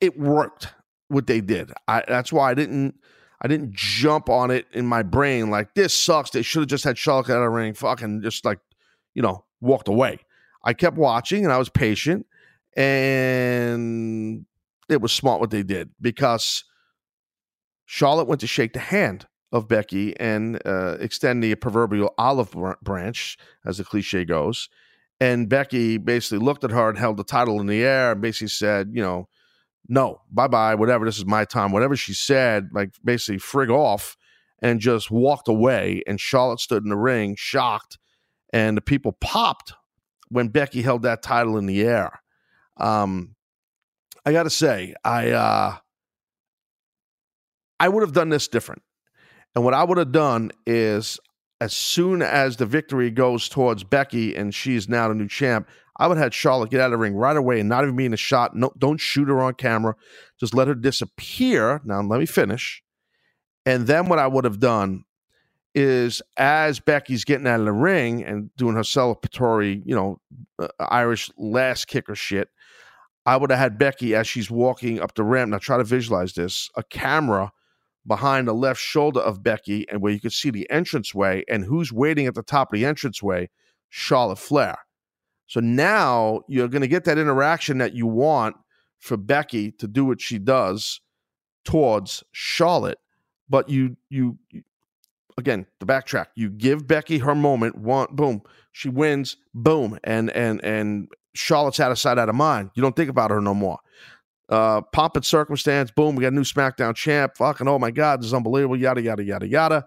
[0.00, 0.68] it worked
[1.08, 1.72] what they did.
[1.88, 2.94] I that's why I didn't
[3.42, 6.30] I didn't jump on it in my brain like this sucks.
[6.30, 8.58] They should have just had Charlotte out of ring, fucking just like,
[9.14, 10.18] you know, walked away.
[10.62, 12.26] I kept watching and I was patient,
[12.76, 14.44] and
[14.88, 16.64] it was smart what they did because
[17.86, 23.36] Charlotte went to shake the hand of Becky and uh, extend the proverbial olive branch,
[23.64, 24.68] as the cliche goes.
[25.20, 28.48] And Becky basically looked at her and held the title in the air and basically
[28.48, 29.28] said, you know,
[29.88, 34.16] no, bye bye, whatever, this is my time, whatever she said, like basically frig off
[34.62, 36.02] and just walked away.
[36.06, 37.98] And Charlotte stood in the ring, shocked,
[38.52, 39.72] and the people popped
[40.28, 42.22] when Becky held that title in the air.
[42.76, 43.34] Um,
[44.24, 45.76] I got to say, I uh,
[47.78, 48.82] I would have done this different,
[49.54, 51.18] and what I would have done is,
[51.60, 55.68] as soon as the victory goes towards Becky and she's now the new champ,
[56.00, 57.94] I would have had Charlotte get out of the ring right away and not even
[57.94, 58.56] be in a shot.
[58.56, 59.94] No, don't shoot her on camera.
[60.38, 61.82] Just let her disappear.
[61.84, 62.82] Now let me finish.
[63.66, 65.04] And then what I would have done
[65.74, 70.20] is as Becky's getting out of the ring and doing her celebratory, you know,
[70.58, 72.48] uh, Irish Lass Kicker shit,
[73.26, 75.50] I would have had Becky as she's walking up the ramp.
[75.50, 77.52] Now try to visualize this: a camera
[78.06, 81.92] behind the left shoulder of Becky, and where you could see the entranceway, and who's
[81.92, 83.50] waiting at the top of the entranceway?
[83.90, 84.78] Charlotte Flair.
[85.50, 88.54] So now you're going to get that interaction that you want
[89.00, 91.00] for Becky to do what she does
[91.64, 92.98] towards Charlotte,
[93.48, 94.38] but you you
[95.36, 96.26] again, the backtrack.
[96.36, 101.90] You give Becky her moment, one boom, she wins, boom, and and and Charlotte's out
[101.90, 102.70] of sight, out of mind.
[102.76, 103.80] You don't think about her no more.
[104.48, 107.36] Uh, pomp and circumstance, boom, we got a new SmackDown champ.
[107.36, 108.76] Fucking, oh my God, this is unbelievable.
[108.76, 109.84] Yada yada yada yada.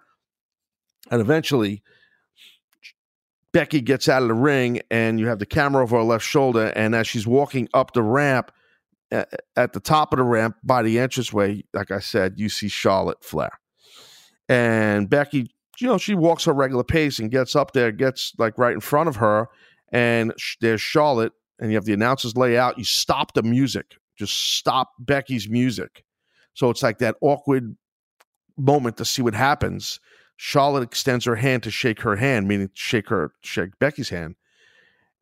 [1.09, 1.83] And eventually,
[3.53, 6.73] Becky gets out of the ring, and you have the camera over her left shoulder.
[6.75, 8.51] And as she's walking up the ramp,
[9.11, 13.23] at the top of the ramp by the entranceway, like I said, you see Charlotte
[13.23, 13.51] Flair.
[14.49, 18.57] And Becky, you know, she walks her regular pace and gets up there, gets like
[18.57, 19.47] right in front of her.
[19.91, 22.79] And sh- there's Charlotte, and you have the announcers lay out.
[22.79, 26.03] You stop the music, just stop Becky's music.
[26.55, 27.75] So it's like that awkward
[28.57, 29.99] moment to see what happens.
[30.35, 34.35] Charlotte extends her hand to shake her hand, meaning shake her, shake Becky's hand.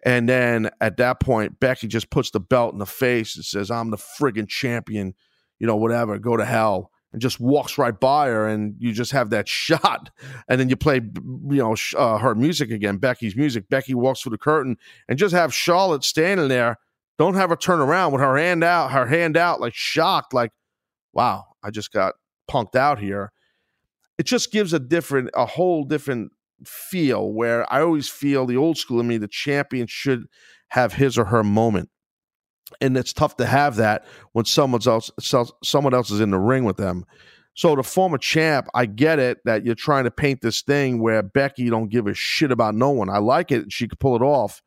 [0.04, 3.70] And then at that point, Becky just puts the belt in the face and says,
[3.70, 5.14] I'm the friggin' champion,
[5.60, 9.12] you know, whatever, go to hell and just walks right by her, and you just
[9.12, 10.10] have that shot,
[10.48, 13.70] and then you play, you know, uh, her music again, Becky's music.
[13.70, 16.78] Becky walks through the curtain, and just have Charlotte standing there.
[17.18, 20.52] Don't have her turn around with her hand out, her hand out, like shocked, like,
[21.14, 22.16] wow, I just got
[22.50, 23.32] punked out here.
[24.22, 26.32] It just gives a different, a whole different
[26.64, 27.34] feel.
[27.34, 30.26] Where I always feel the old school in me, the champion should
[30.68, 31.90] have his or her moment
[32.80, 35.10] and it's tough to have that when someone else
[35.64, 37.04] someone else is in the ring with them.
[37.56, 41.22] So the former champ, I get it that you're trying to paint this thing where
[41.24, 43.10] Becky don't give a shit about no one.
[43.10, 44.62] I like it; she could pull it off.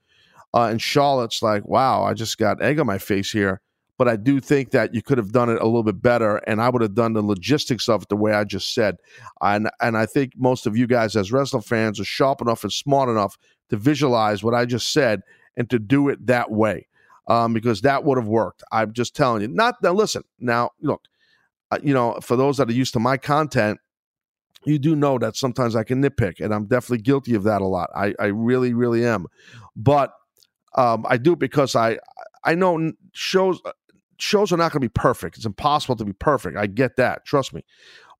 [0.52, 3.60] Uh, and Charlotte's like, "Wow, I just got egg on my face here."
[3.96, 6.60] But I do think that you could have done it a little bit better, and
[6.60, 8.96] I would have done the logistics of it the way I just said.
[9.40, 12.72] And and I think most of you guys, as wrestling fans, are sharp enough and
[12.72, 13.38] smart enough
[13.70, 15.22] to visualize what I just said
[15.56, 16.88] and to do it that way
[17.26, 18.62] um, because that would have worked.
[18.72, 19.48] I'm just telling you.
[19.48, 19.92] Not now.
[19.92, 20.70] Listen now.
[20.80, 21.02] Look,
[21.70, 23.78] uh, you know, for those that are used to my content,
[24.64, 27.66] you do know that sometimes I can nitpick, and I'm definitely guilty of that a
[27.66, 27.90] lot.
[27.94, 29.26] I, I really, really am.
[29.76, 30.12] But
[30.76, 31.98] um, I do because I
[32.44, 33.60] I know shows
[34.18, 35.36] shows are not going to be perfect.
[35.36, 36.56] It's impossible to be perfect.
[36.56, 37.24] I get that.
[37.24, 37.64] Trust me.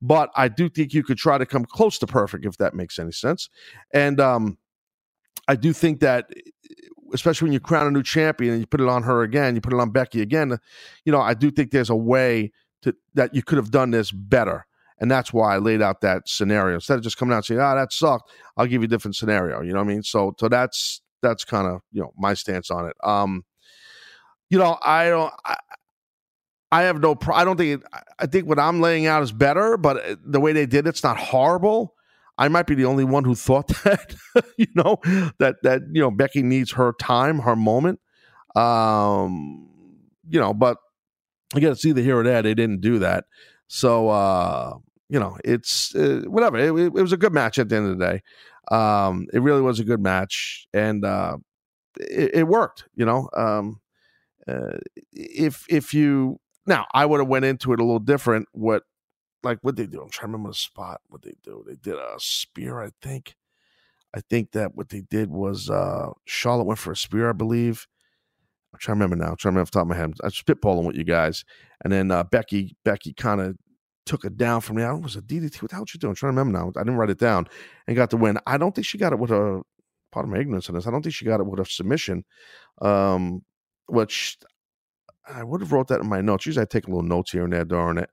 [0.03, 2.99] But I do think you could try to come close to perfect if that makes
[2.99, 3.49] any sense.
[3.93, 4.59] And um,
[5.49, 6.27] I do think that
[7.13, 9.61] especially when you crown a new champion and you put it on her again, you
[9.61, 10.59] put it on Becky again.
[11.05, 12.53] You know, I do think there's a way
[12.83, 14.67] to that you could have done this better.
[14.99, 16.77] And that's why I laid out that scenario.
[16.77, 18.89] Instead of just coming out and saying, ah, oh, that sucked, I'll give you a
[18.89, 19.61] different scenario.
[19.61, 20.03] You know what I mean?
[20.03, 22.97] So so that's that's kind of, you know, my stance on it.
[23.03, 23.45] Um,
[24.51, 25.57] you know, I don't I,
[26.75, 29.31] I have no pro- I don't think it, I think what I'm laying out is
[29.31, 31.95] better, but uh, the way they did it's not horrible.
[32.37, 34.17] I might be the only one who thought that,
[34.59, 34.99] you know,
[35.39, 38.01] that that you know Becky needs her time, her moment.
[38.57, 39.69] Um,
[40.29, 40.79] you know, but
[41.55, 42.43] again, it's either here or there.
[42.43, 43.27] They didn't do that,
[43.69, 44.75] so uh,
[45.09, 46.59] you know, it's uh, whatever.
[46.59, 48.23] It, it, was a good match at the end of the day.
[48.77, 51.37] Um, it really was a good match, and uh,
[52.01, 52.89] it, it worked.
[52.97, 53.81] You know, um,
[54.49, 54.79] uh,
[55.13, 58.49] if if you now, I would have went into it a little different.
[58.53, 58.85] What
[59.43, 60.01] like what they do?
[60.03, 61.01] I'm trying to remember the spot.
[61.09, 61.65] What they do?
[61.67, 63.37] They did a spear, I think.
[64.15, 67.87] I think that what they did was uh Charlotte went for a spear, I believe.
[68.73, 69.31] I'm trying to remember now.
[69.31, 70.15] I'm trying to remember off the top of my head.
[70.23, 71.45] I'm spitballing with you guys.
[71.85, 73.57] And then uh, Becky, Becky kind of
[74.05, 74.83] took it down from me.
[74.83, 75.63] I was a DDT.
[75.63, 76.11] What the hell you doing?
[76.11, 76.73] I'm trying to remember now.
[76.77, 77.47] I didn't write it down
[77.87, 78.37] and got the win.
[78.49, 79.63] I don't think she got it with a
[80.11, 80.89] part of my ignorance on this.
[80.89, 82.25] I don't think she got it with a submission.
[82.83, 83.43] Um,
[83.87, 84.39] which
[85.29, 86.47] I would have wrote that in my notes.
[86.47, 88.11] Usually I take a little notes here and there during it.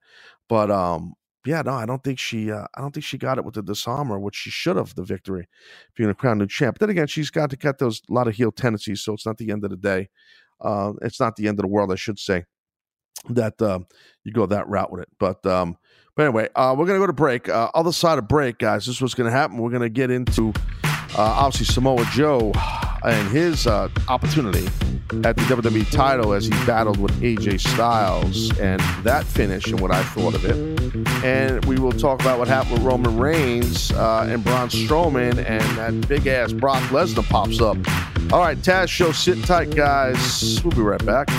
[0.47, 1.13] But um,
[1.45, 3.63] yeah, no, I don't think she uh, I don't think she got it with the
[3.63, 5.47] Dis-arm-her, which she should have the victory
[5.95, 6.77] being a crown new champ.
[6.77, 9.37] But then again, she's got to cut those lot of heel tendencies, so it's not
[9.37, 10.09] the end of the day.
[10.59, 12.45] Uh, it's not the end of the world, I should say,
[13.29, 13.79] that uh,
[14.23, 15.09] you go that route with it.
[15.19, 15.77] But um,
[16.15, 17.49] but anyway, uh, we're gonna go to break.
[17.49, 18.85] Uh, other side of break, guys.
[18.85, 19.57] This is what's gonna happen.
[19.57, 22.51] We're gonna get into uh, obviously Samoa Joe
[23.03, 24.67] and his uh, opportunity
[25.23, 29.91] at the WWE title as he battled with AJ Styles and that finish and what
[29.91, 30.55] I thought of it.
[31.23, 35.61] And we will talk about what happened with Roman Reigns uh, and Braun Strowman and
[35.77, 37.77] that big ass Brock Lesnar pops up.
[38.33, 40.61] All right, Taz Show, sit tight, guys.
[40.63, 41.29] We'll be right back.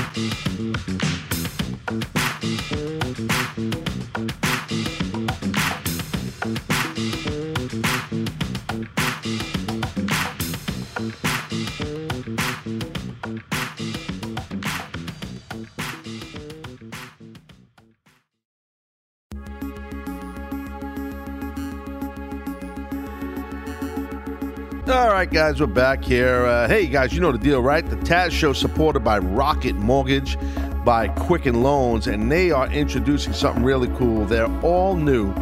[24.92, 26.44] All right, guys, we're back here.
[26.44, 27.84] Uh, hey, guys, you know the deal, right?
[27.84, 30.36] The Taz Show supported by Rocket Mortgage,
[30.84, 34.26] by Quicken Loans, and they are introducing something really cool.
[34.26, 35.32] They're all new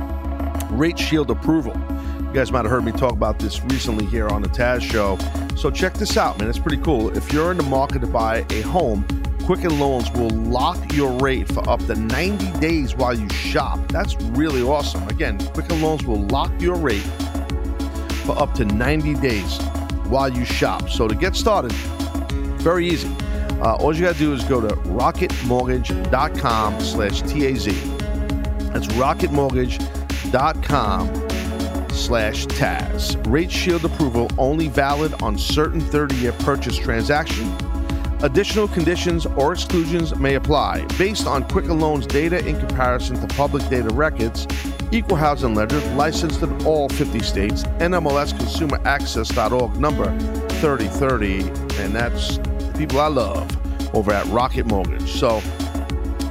[0.70, 1.76] Rate Shield approval.
[2.20, 5.18] You guys might have heard me talk about this recently here on the Taz Show.
[5.56, 6.48] So check this out, man.
[6.48, 7.14] It's pretty cool.
[7.16, 9.04] If you're in the market to buy a home,
[9.46, 13.80] Quicken Loans will lock your rate for up to 90 days while you shop.
[13.88, 15.08] That's really awesome.
[15.08, 17.02] Again, Quicken Loans will lock your rate
[18.20, 19.58] for up to 90 days
[20.06, 20.88] while you shop.
[20.90, 21.72] So to get started,
[22.62, 23.10] very easy.
[23.60, 27.66] Uh, all you got to do is go to rocketmortgage.com slash TAZ.
[28.72, 31.28] That's rocketmortgage.com
[31.90, 33.30] slash Taz.
[33.30, 37.52] Rate shield approval only valid on certain 30-year purchase transaction.
[38.22, 43.66] Additional conditions or exclusions may apply based on Quicken Loans data in comparison to public
[43.68, 44.46] data records
[44.92, 50.18] Equal Housing Lender, licensed in all 50 states, NMLSConsumerAccess.org, number
[50.60, 51.42] 3030,
[51.82, 53.48] and that's the people I love
[53.94, 55.08] over at Rocket Mortgage.
[55.12, 55.40] So,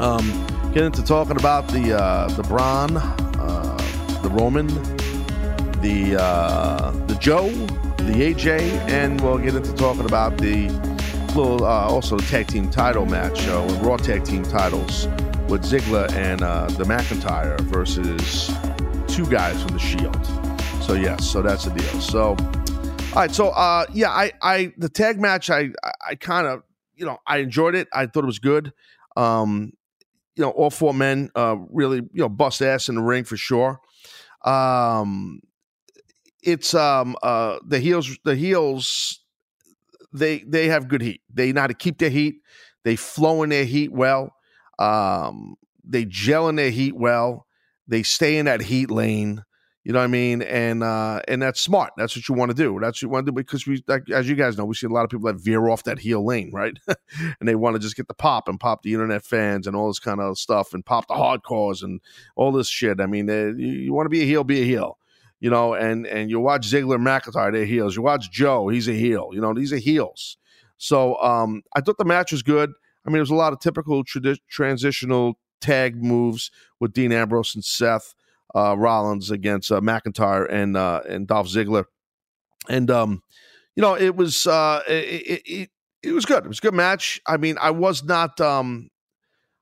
[0.01, 3.77] um, get into talking about the uh, the Braun, uh,
[4.23, 4.67] the Roman,
[5.81, 10.67] the uh, the Joe, the AJ, and we'll get into talking about the
[11.33, 15.07] little uh, also the tag team title match uh, with Raw tag team titles
[15.49, 18.51] with Ziggler and uh, the McIntyre versus
[19.07, 20.25] two guys from the Shield.
[20.83, 22.01] So yes, so that's the deal.
[22.01, 22.35] So
[23.13, 25.71] all right, so uh, yeah, I I the tag match I
[26.07, 26.61] I kind of
[26.95, 27.87] you know I enjoyed it.
[27.91, 28.71] I thought it was good.
[29.17, 29.73] Um,
[30.35, 33.35] you know, all four men uh, really you know bust ass in the ring for
[33.35, 33.79] sure.
[34.45, 35.41] Um,
[36.43, 39.19] it's um uh the heels the heels
[40.13, 41.21] they they have good heat.
[41.33, 42.41] They know how to keep their heat.
[42.83, 44.35] They flow in their heat well.
[44.79, 47.45] Um, they gel in their heat well.
[47.87, 49.43] They stay in that heat lane.
[49.83, 50.41] You know what I mean?
[50.41, 51.93] And uh, and that's smart.
[51.97, 52.79] That's what you want to do.
[52.79, 54.85] That's what you want to do because we, like, as you guys know, we see
[54.85, 56.77] a lot of people that veer off that heel lane, right?
[56.87, 59.87] and they want to just get the pop and pop the internet fans and all
[59.87, 62.01] this kind of stuff and pop the hardcores and
[62.35, 62.99] all this shit.
[62.99, 64.99] I mean, you, you want to be a heel, be a heel
[65.39, 67.95] you know, and and you watch Ziggler McIntyre, they're heels.
[67.95, 69.29] You watch Joe, he's a heel.
[69.33, 70.37] You know, these are heels.
[70.77, 72.71] So um, I thought the match was good.
[73.09, 74.03] I mean, there's a lot of typical
[74.49, 78.13] transitional tag moves with Dean Ambrose and Seth
[78.53, 81.85] uh, Rollins against uh, McIntyre and uh, and Dolph Ziggler,
[82.69, 83.23] and um,
[83.75, 85.69] you know, it was uh, it, it,
[86.03, 86.45] it was good.
[86.45, 87.19] It was a good match.
[87.25, 88.89] I mean, I was not um,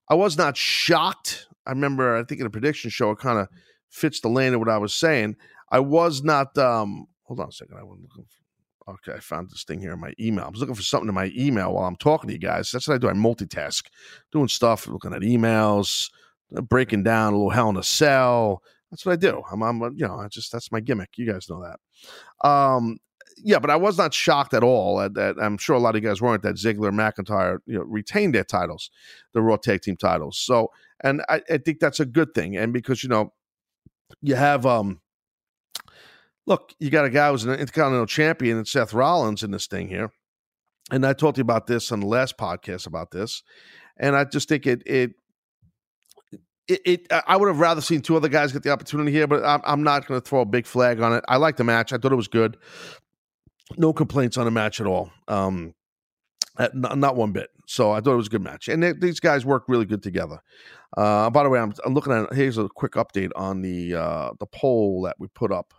[0.09, 1.47] I was not shocked.
[1.65, 3.47] I remember, I think in a prediction show, it kind of
[3.89, 5.37] fits the lane of what I was saying.
[5.71, 6.57] I was not.
[6.57, 7.77] um Hold on a second.
[7.77, 8.43] I wasn't looking for
[8.89, 10.45] Okay, I found this thing here in my email.
[10.45, 12.71] I was looking for something in my email while I'm talking to you guys.
[12.71, 13.09] That's what I do.
[13.09, 13.83] I multitask,
[14.31, 16.09] doing stuff, looking at emails,
[16.55, 19.43] uh, breaking down a little Hell in a Cell, That's what I do.
[19.51, 21.17] I'm, I'm you know, I just that's my gimmick.
[21.17, 22.47] You guys know that.
[22.47, 22.97] Um,
[23.43, 25.01] yeah, but I was not shocked at all.
[25.01, 27.83] At, that I'm sure a lot of you guys weren't that Ziggler McIntyre you know
[27.83, 28.89] retained their titles,
[29.33, 30.37] the Raw Tag Team titles.
[30.37, 30.71] So,
[31.03, 32.55] and I, I think that's a good thing.
[32.55, 33.33] And because you know,
[34.21, 35.01] you have um,
[36.47, 39.89] look, you got a guy who's an Intercontinental Champion and Seth Rollins in this thing
[39.89, 40.11] here,
[40.89, 43.43] and I talked to you about this on the last podcast about this,
[43.97, 45.11] and I just think it it
[46.67, 49.43] it, it, I would have rather seen two other guys get the opportunity here, but
[49.45, 51.23] I'm, I'm not going to throw a big flag on it.
[51.27, 51.93] I like the match.
[51.93, 52.57] I thought it was good.
[53.77, 55.09] No complaints on the match at all.
[55.29, 55.73] Um,
[56.73, 57.49] not, not, one bit.
[57.67, 60.39] So I thought it was a good match, and these guys work really good together.
[60.95, 64.31] Uh, by the way, I'm, I'm, looking at here's a quick update on the uh,
[64.39, 65.73] the poll that we put up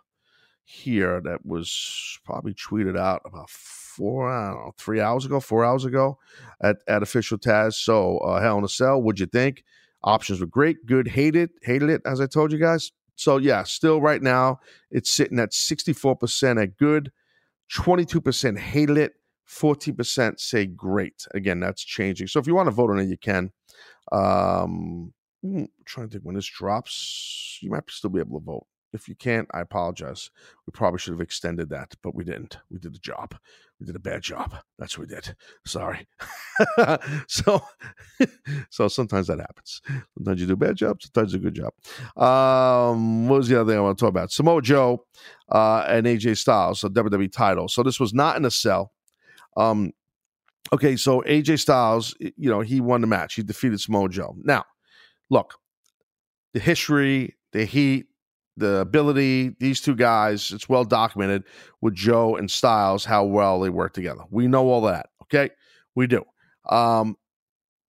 [0.71, 5.65] here that was probably tweeted out about four, I don't know, three hours ago, four
[5.65, 6.19] hours ago
[6.61, 7.73] at, at official Taz.
[7.73, 9.63] So uh, Hell in a Cell, what'd you think?
[10.03, 12.91] Options were great, good, hated, hated it, as I told you guys.
[13.15, 14.59] So yeah, still right now
[14.91, 17.11] it's sitting at 64% at good,
[17.73, 19.13] 22% hated it,
[19.49, 21.25] 14% say great.
[21.33, 22.27] Again, that's changing.
[22.27, 23.51] So if you want to vote on it, you can.
[24.11, 28.45] Um, I'm hmm, trying to think when this drops, you might still be able to
[28.45, 28.67] vote.
[28.91, 30.31] If you can't, I apologize.
[30.65, 32.57] We probably should have extended that, but we didn't.
[32.71, 33.35] We did the job.
[33.79, 34.55] We did a bad job.
[34.77, 35.35] That's what we did.
[35.65, 36.07] Sorry.
[37.27, 37.61] so,
[38.69, 39.81] so sometimes that happens.
[40.17, 41.01] Sometimes you do a bad job.
[41.01, 41.73] Sometimes a good job.
[42.21, 44.31] Um, what was the other thing I want to talk about?
[44.31, 45.05] Samoa Joe
[45.49, 47.67] uh, and AJ Styles, a WWE title.
[47.67, 48.91] So this was not in a cell.
[49.55, 49.91] Um,
[50.73, 53.35] okay, so AJ Styles, you know, he won the match.
[53.35, 54.35] He defeated Samoa Joe.
[54.43, 54.65] Now,
[55.29, 55.55] look,
[56.53, 58.07] the history, the heat,
[58.59, 61.43] the ability, these two guys, it's well documented
[61.81, 64.21] with Joe and Styles how well they work together.
[64.29, 65.09] We know all that.
[65.23, 65.49] Okay.
[65.95, 66.23] We do.
[66.69, 67.17] Um,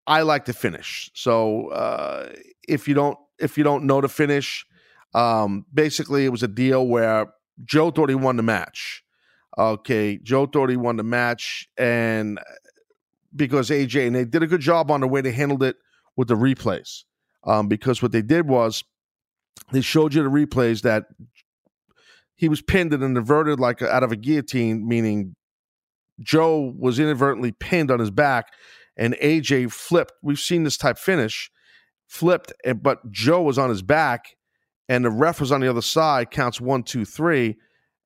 [0.07, 1.11] I like to finish.
[1.15, 2.33] So uh,
[2.67, 4.67] if you don't if you don't know the finish,
[5.15, 7.27] um, basically it was a deal where
[7.65, 9.05] Joe thought he won the match.
[9.59, 12.39] Okay, Joe thought he won the match, and
[13.35, 15.77] because AJ and they did a good job on the way they handled it
[16.17, 17.05] with the replays.
[17.45, 18.85] Um, because what they did was
[19.73, 21.05] they showed you the replays that
[22.37, 25.35] he was pinned and inverted like out of a guillotine, meaning
[26.21, 28.53] Joe was inadvertently pinned on his back
[28.97, 30.13] and AJ flipped.
[30.23, 31.51] We've seen this type finish,
[32.09, 34.37] flipped, but Joe was on his back
[34.89, 37.57] and the ref was on the other side, counts one, two, three.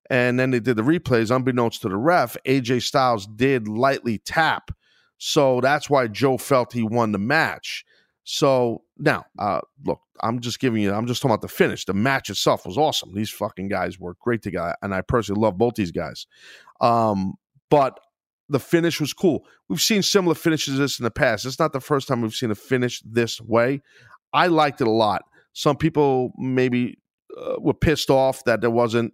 [0.09, 1.35] And then they did the replays.
[1.35, 4.69] Unbeknownst to the ref, AJ Styles did lightly tap.
[5.17, 7.83] So that's why Joe felt he won the match.
[8.23, 11.85] So now, uh, look, I'm just giving you, I'm just talking about the finish.
[11.85, 13.13] The match itself was awesome.
[13.13, 16.27] These fucking guys were great together, and I personally love both these guys.
[16.81, 17.35] Um,
[17.69, 17.99] but
[18.49, 19.45] the finish was cool.
[19.67, 21.45] We've seen similar finishes this in the past.
[21.45, 23.81] It's not the first time we've seen a finish this way.
[24.33, 25.23] I liked it a lot.
[25.53, 26.99] Some people maybe
[27.37, 29.13] uh, were pissed off that there wasn't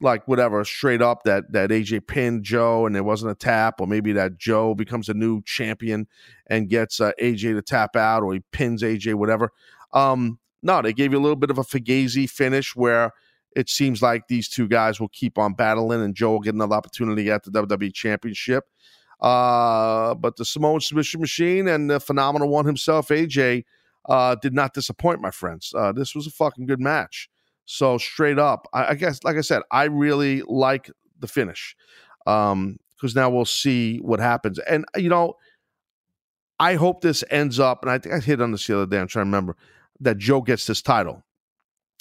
[0.00, 3.86] like whatever straight up that that AJ pinned Joe and there wasn't a tap, or
[3.86, 6.06] maybe that Joe becomes a new champion
[6.46, 9.52] and gets uh, AJ to tap out, or he pins AJ, whatever.
[9.92, 13.12] Um, no, they gave you a little bit of a Fugazi finish where
[13.56, 16.76] it seems like these two guys will keep on battling, and Joe will get another
[16.76, 18.64] opportunity at the WWE Championship.
[19.20, 23.64] Uh, but the Samoan submission machine and the phenomenal one himself, AJ,
[24.08, 25.72] uh, did not disappoint, my friends.
[25.76, 27.28] Uh, this was a fucking good match.
[27.70, 31.76] So straight up, I, I guess, like I said, I really like the finish
[32.24, 32.78] because um,
[33.14, 34.58] now we'll see what happens.
[34.60, 35.34] And you know,
[36.58, 38.98] I hope this ends up, and I think I hit on this the other day.
[38.98, 39.54] I'm trying to remember
[40.00, 41.22] that Joe gets this title,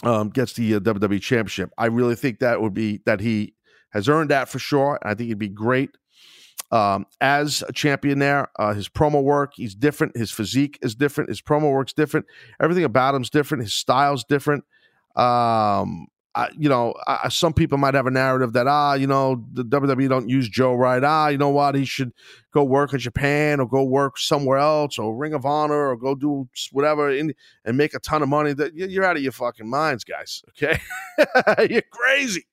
[0.04, 1.72] um, gets the uh, WWE Championship.
[1.78, 3.54] I really think that would be that he
[3.92, 4.98] has earned that for sure.
[5.04, 5.90] I think it'd be great
[6.72, 8.48] um, as a champion there.
[8.58, 10.16] Uh, his promo work, he's different.
[10.16, 11.30] His physique is different.
[11.30, 12.26] His promo work's different.
[12.62, 13.64] Everything about him's different.
[13.64, 14.64] His style's different.
[15.18, 19.44] Um, I, you know, I, some people might have a narrative that ah, you know,
[19.54, 21.04] the WWE don't use Joe right.
[21.04, 21.74] Ah, you know what?
[21.74, 22.12] He should
[22.54, 26.14] go work in Japan or go work somewhere else or Ring of Honor or go
[26.14, 27.34] do whatever in,
[27.66, 28.54] and make a ton of money.
[28.54, 30.44] That you're out of your fucking minds, guys.
[30.50, 30.80] Okay,
[31.74, 32.46] you're crazy.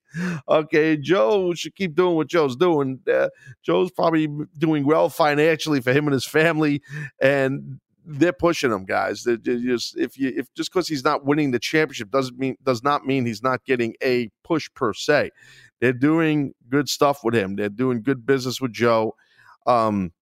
[0.48, 3.01] Okay, Joe should keep doing what Joe's doing.
[3.12, 3.28] Uh,
[3.62, 6.80] Joe's probably doing well financially for him and his family,
[7.20, 9.24] and they're pushing him, guys.
[9.24, 12.82] They're just if you if just because he's not winning the championship doesn't mean does
[12.82, 15.30] not mean he's not getting a push per se.
[15.80, 17.57] They're doing good stuff with him.
[17.57, 19.14] They're doing good business with Joe.
[19.66, 20.12] Um,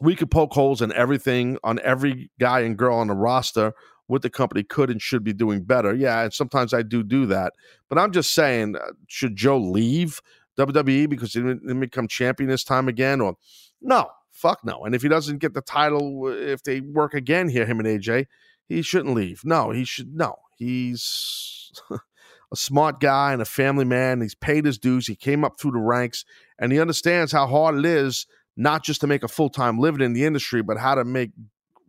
[0.00, 3.72] we could poke holes in everything on every guy and girl on the roster.
[4.06, 5.94] What the company could and should be doing better.
[5.94, 7.52] Yeah, and sometimes I do do that.
[7.88, 10.20] But I'm just saying, uh, should Joe leave
[10.58, 13.20] WWE because he didn't become champion this time again?
[13.20, 13.36] Or
[13.80, 14.10] no,
[14.40, 14.84] Fuck no.
[14.84, 17.86] And if he doesn't get the title, uh, if they work again here, him and
[17.86, 18.26] AJ,
[18.66, 19.42] he shouldn't leave.
[19.44, 20.14] No, he should.
[20.14, 24.22] No, he's a smart guy and a family man.
[24.22, 25.06] He's paid his dues.
[25.06, 26.24] He came up through the ranks
[26.58, 28.26] and he understands how hard it is
[28.56, 31.32] not just to make a full time living in the industry, but how to make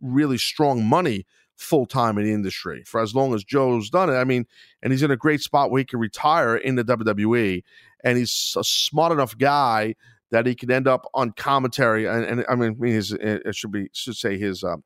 [0.02, 1.24] really strong money
[1.56, 4.14] full time in the industry for as long as Joe's done it.
[4.14, 4.44] I mean,
[4.82, 7.62] and he's in a great spot where he can retire in the WWE,
[8.04, 9.94] and he's a smart enough guy
[10.32, 12.06] that he could end up on commentary.
[12.06, 14.64] And, and I mean, his it should be should say his.
[14.64, 14.76] Uh,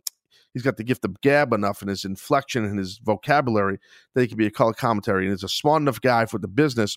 [0.53, 3.79] he's got the gift of gab enough in his inflection and his vocabulary
[4.15, 5.25] that he could be a color commentary.
[5.25, 6.97] And he's a smart enough guy for the business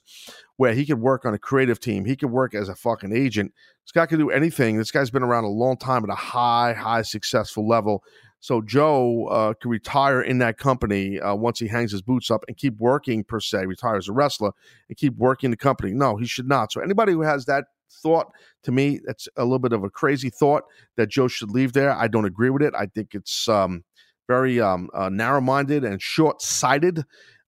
[0.55, 2.05] where he could work on a creative team.
[2.05, 3.53] He could work as a fucking agent.
[3.85, 4.77] This guy can do anything.
[4.77, 8.03] This guy's been around a long time at a high, high successful level.
[8.39, 12.45] So Joe uh, can retire in that company uh, once he hangs his boots up
[12.47, 14.51] and keep working per se, retire as a wrestler
[14.87, 15.91] and keep working the company.
[15.91, 16.71] No, he should not.
[16.71, 17.65] So anybody who has that
[18.01, 18.27] thought
[18.63, 20.63] to me, that's a little bit of a crazy thought
[20.97, 21.91] that Joe should leave there.
[21.91, 22.73] I don't agree with it.
[22.77, 23.83] I think it's um,
[24.27, 27.03] very um, uh, narrow-minded and short-sighted.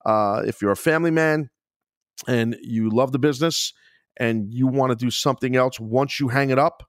[0.05, 1.49] Uh, if you're a family man
[2.27, 3.73] and you love the business
[4.17, 6.83] and you want to do something else once you hang it up,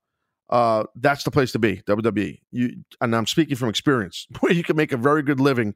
[0.51, 2.39] uh, that's the place to be, WWE.
[2.51, 5.75] You and I'm speaking from experience, where you can make a very good living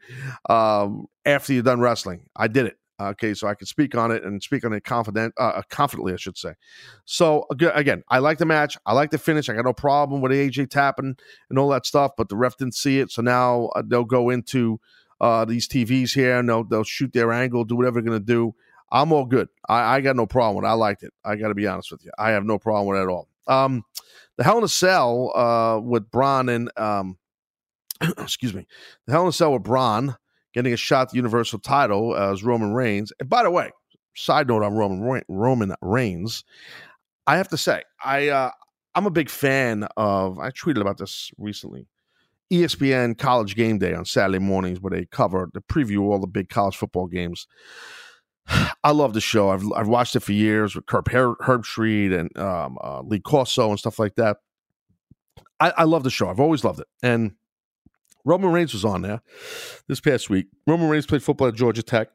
[0.51, 2.27] um, after you're done wrestling.
[2.37, 2.77] I did it.
[2.99, 6.15] Okay, so I can speak on it and speak on it confident, uh, uh confidently,
[6.15, 6.55] I should say.
[7.05, 8.79] So again, I like the match.
[8.87, 9.49] I like the finish.
[9.49, 11.17] I got no problem with AJ tapping
[11.51, 14.31] and all that stuff, but the ref didn't see it, so now uh, they'll go
[14.31, 14.81] into
[15.21, 18.55] uh, these TVs here and they'll they'll shoot their angle, do whatever they're gonna do.
[18.91, 19.49] I'm all good.
[19.69, 20.69] I, I got no problem with it.
[20.69, 21.13] I liked it.
[21.25, 22.13] I got to be honest with you.
[22.19, 23.29] I have no problem with it at all.
[23.47, 23.85] Um,
[24.37, 27.19] the Hell in a Cell uh, with Braun and um,
[28.19, 28.67] excuse me,
[29.07, 30.17] the Hell in a Cell with Braun
[30.57, 33.13] getting a shot at the Universal title as Roman Reigns.
[33.21, 33.71] And by the way,
[34.17, 36.45] side note on Roman Roman Reigns,
[37.27, 38.51] I have to say I uh,
[38.95, 40.39] I'm a big fan of.
[40.39, 41.87] I tweeted about this recently.
[42.51, 46.49] ESPN College Game Day on Saturday mornings, where they cover the preview all the big
[46.49, 47.47] college football games.
[48.85, 49.51] I love the show.
[49.51, 53.69] I've I've watched it for years with Kirk Her- Herbstreit and um, uh, Lee Corso
[53.71, 54.39] and stuff like that.
[55.61, 56.31] I, I love the show.
[56.31, 56.87] I've always loved it.
[57.03, 57.33] And
[58.27, 59.23] Roman Reigns was on there
[59.89, 60.49] this past week.
[60.67, 62.09] Roman Reigns played football at Georgia Tech,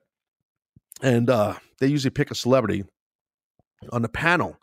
[1.01, 2.84] and uh, they usually pick a celebrity
[3.91, 4.57] on the panel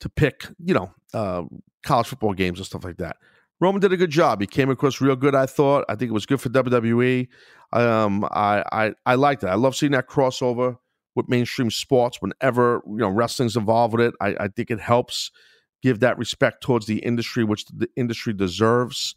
[0.00, 1.42] to pick, you know, uh,
[1.82, 3.16] college football games and stuff like that.
[3.60, 4.40] Roman did a good job.
[4.40, 5.34] He came across real good.
[5.34, 5.84] I thought.
[5.88, 7.28] I think it was good for WWE.
[7.72, 9.48] Um, I I I liked it.
[9.48, 10.78] I love seeing that crossover
[11.14, 14.14] with mainstream sports whenever you know wrestling's involved with it.
[14.20, 15.30] I, I think it helps
[15.82, 19.14] give that respect towards the industry, which the industry deserves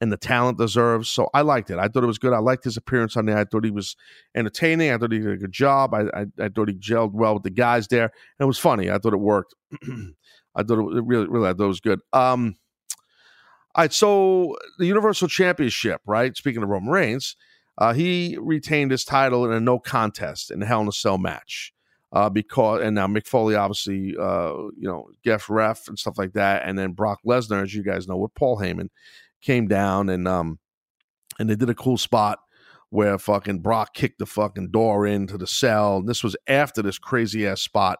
[0.00, 1.08] and the talent deserves.
[1.08, 1.78] So I liked it.
[1.78, 2.32] I thought it was good.
[2.32, 3.38] I liked his appearance on there.
[3.38, 3.96] I thought he was
[4.34, 4.90] entertaining.
[4.92, 5.94] I thought he did a good job.
[5.94, 8.90] I I, I thought he gelled well with the guys there, and it was funny.
[8.90, 9.54] I thought it worked.
[10.56, 12.00] I thought it really, really, I thought it was good.
[12.12, 12.56] Um,
[13.74, 16.34] all right, so the Universal Championship, right?
[16.34, 17.36] Speaking of Roman Reigns,
[17.76, 21.18] uh, he retained his title in a no contest in a Hell in a Cell
[21.18, 21.72] match.
[22.12, 26.32] Uh, because and now Mick Foley obviously uh, you know guest ref and stuff like
[26.32, 28.88] that, and then Brock Lesnar, as you guys know, with Paul Heyman,
[29.46, 30.58] came down and um
[31.38, 32.40] and they did a cool spot
[32.90, 35.98] where fucking Brock kicked the fucking door into the cell.
[35.98, 37.98] And this was after this crazy ass spot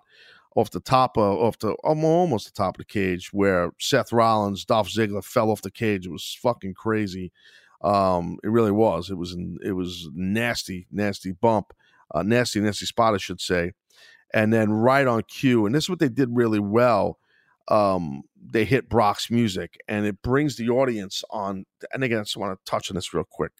[0.54, 4.64] off the top of off the almost the top of the cage where Seth Rollins,
[4.64, 6.06] Dolph Ziggler fell off the cage.
[6.06, 7.32] It was fucking crazy.
[7.82, 9.10] Um, it really was.
[9.10, 11.72] It was it was nasty, nasty bump,
[12.14, 13.72] uh, nasty, nasty spot, I should say.
[14.34, 17.18] And then right on cue, and this is what they did really well.
[17.68, 21.64] Um, they hit Brock's music, and it brings the audience on.
[21.92, 23.52] And again, I just want to touch on this real quick.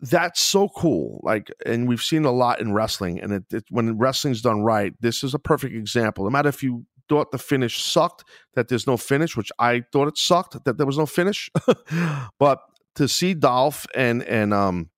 [0.00, 1.20] That's so cool.
[1.24, 4.94] Like, and we've seen a lot in wrestling, and it, it, when wrestling's done right,
[5.00, 6.24] this is a perfect example.
[6.24, 8.24] No matter if you thought the finish sucked,
[8.54, 11.50] that there's no finish, which I thought it sucked that there was no finish.
[12.38, 12.60] but
[12.94, 14.90] to see Dolph and and um,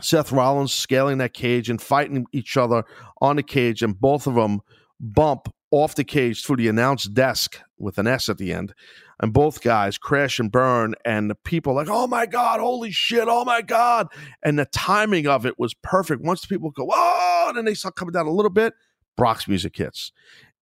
[0.00, 2.84] Seth Rollins scaling that cage and fighting each other
[3.20, 4.60] on the cage, and both of them
[4.98, 8.74] bump off the cage through the announce desk with an S at the end,
[9.20, 13.26] and both guys crash and burn, and the people like, "Oh my god, holy shit,
[13.28, 14.08] oh my god!"
[14.42, 16.22] And the timing of it was perfect.
[16.22, 18.74] Once the people go, "Oh," and then they start coming down a little bit,
[19.16, 20.12] Brock's music hits.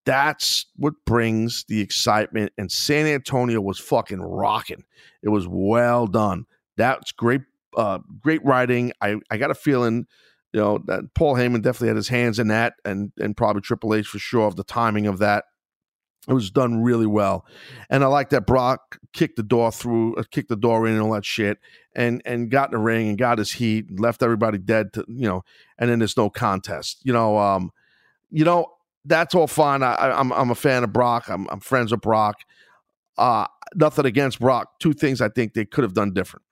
[0.04, 2.52] That's what brings the excitement.
[2.56, 4.84] And San Antonio was fucking rocking.
[5.22, 6.46] It was well done.
[6.76, 7.42] That's great,
[7.76, 8.92] uh, great writing.
[9.02, 10.06] I, I got a feeling,
[10.58, 13.94] you know, that Paul Heyman definitely had his hands in that, and and probably Triple
[13.94, 15.44] H for sure of the timing of that.
[16.26, 17.46] It was done really well,
[17.88, 21.02] and I like that Brock kicked the door through, uh, kicked the door in, and
[21.02, 21.58] all that shit,
[21.94, 25.28] and and got in the ring and got his heat, left everybody dead, to, you
[25.28, 25.44] know,
[25.78, 27.70] and then there's no contest, you know, um,
[28.28, 28.66] you know,
[29.04, 29.84] that's all fine.
[29.84, 31.28] I, am I'm, I'm a fan of Brock.
[31.28, 32.40] I'm, I'm friends with Brock.
[33.16, 33.46] Uh,
[33.76, 34.80] nothing against Brock.
[34.80, 36.44] Two things I think they could have done different.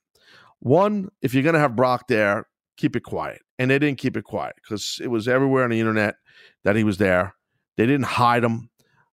[0.60, 2.46] One, if you're to have Brock there,
[2.76, 3.42] keep it quiet.
[3.58, 6.16] And they didn't keep it quiet because it was everywhere on the internet
[6.64, 7.34] that he was there.
[7.76, 8.70] They didn't hide him.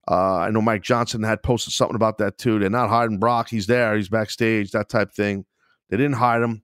[0.09, 2.59] Uh, I know Mike Johnson had posted something about that too.
[2.59, 3.49] They're not hiding Brock.
[3.49, 3.95] He's there.
[3.95, 4.71] He's backstage.
[4.71, 5.45] That type thing.
[5.89, 6.63] They didn't hide him.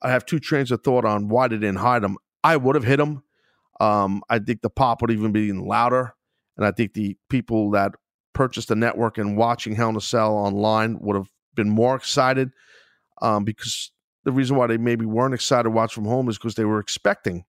[0.00, 2.16] I have two trains of thought on why they didn't hide him.
[2.44, 3.22] I would have hit him.
[3.80, 6.14] Um, I think the pop would even be louder,
[6.56, 7.92] and I think the people that
[8.32, 12.50] purchased the network and watching Hell in a Cell online would have been more excited
[13.20, 13.90] um, because
[14.28, 16.80] the reason why they maybe weren't excited to watch from home is because they were
[16.80, 17.46] expecting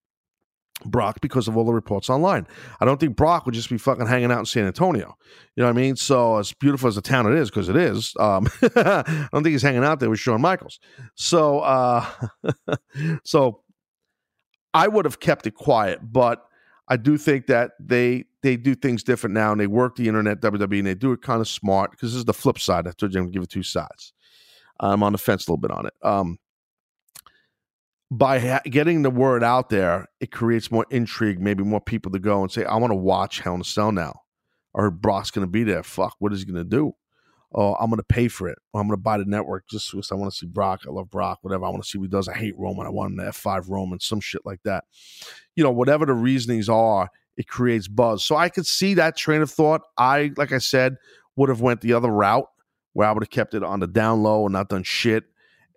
[0.86, 2.46] Brock because of all the reports online.
[2.80, 5.14] I don't think Brock would just be fucking hanging out in San Antonio.
[5.54, 5.96] You know what I mean?
[5.96, 9.52] So as beautiful as the town it is, because it is, um, I don't think
[9.52, 10.80] he's hanging out there with Shawn Michaels.
[11.16, 12.06] So, uh,
[13.24, 13.60] so
[14.72, 16.42] I would have kept it quiet, but
[16.88, 20.40] I do think that they they do things different now, and they work the internet
[20.40, 22.88] WWE, and they do it kind of smart because this is the flip side.
[22.88, 24.14] I told you I'm gonna give it two sides.
[24.80, 25.92] I'm on the fence a little bit on it.
[26.02, 26.38] Um,
[28.10, 32.18] by ha- getting the word out there, it creates more intrigue, maybe more people to
[32.18, 34.20] go and say, I want to watch Hell in a Cell now.
[34.72, 35.82] Or Brock's going to be there.
[35.82, 36.92] Fuck, what is he going to do?
[37.52, 38.58] Oh, I'm going to pay for it.
[38.72, 40.82] Or I'm going to buy the network just because I want to see Brock.
[40.86, 41.64] I love Brock, whatever.
[41.64, 42.28] I want to see what he does.
[42.28, 42.86] I hate Roman.
[42.86, 44.84] I want him to F5 Roman, some shit like that.
[45.56, 48.24] You know, whatever the reasonings are, it creates buzz.
[48.24, 49.82] So I could see that train of thought.
[49.98, 50.96] I, like I said,
[51.34, 52.46] would have went the other route
[52.92, 55.24] where I would have kept it on the down low and not done shit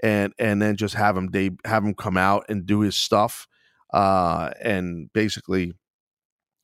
[0.04, 3.48] and and then just have him they have him come out and do his stuff
[3.94, 5.74] uh and basically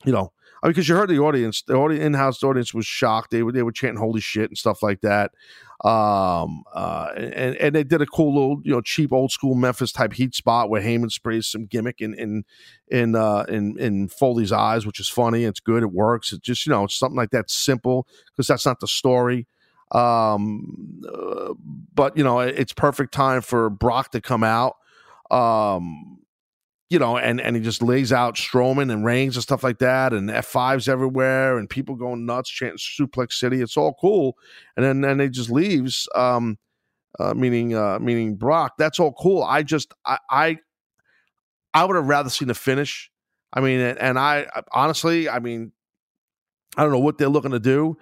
[0.06, 0.32] you know
[0.62, 3.32] I mean, because you heard the audience, the audience, in-house audience was shocked.
[3.32, 5.32] They were they were chanting "Holy shit" and stuff like that.
[5.86, 9.94] Um, uh, and and they did a cool little, you know, cheap old school Memphis
[9.94, 12.44] type heat spot where Heyman sprays some gimmick in in
[12.90, 15.46] in uh, in in Foley's eyes, which is funny.
[15.46, 15.82] It's good.
[15.82, 16.34] It works.
[16.34, 19.48] It's just you know, it's something like that simple because that's not the story.
[19.92, 21.54] Um, uh,
[21.94, 24.76] but you know, it's perfect time for Brock to come out.
[25.32, 26.20] Um,
[26.90, 30.12] you know, and and he just lays out Strowman and Reigns and stuff like that,
[30.12, 33.62] and F fives everywhere, and people going nuts chanting Suplex City.
[33.62, 34.38] It's all cool,
[34.76, 36.08] and then then he just leaves.
[36.16, 36.58] Um,
[37.20, 38.74] uh, meaning uh, meaning Brock.
[38.78, 39.44] That's all cool.
[39.44, 40.58] I just I I,
[41.74, 43.12] I would have rather seen the finish.
[43.52, 45.72] I mean, and, and I honestly, I mean,
[46.78, 47.98] I don't know what they're looking to do.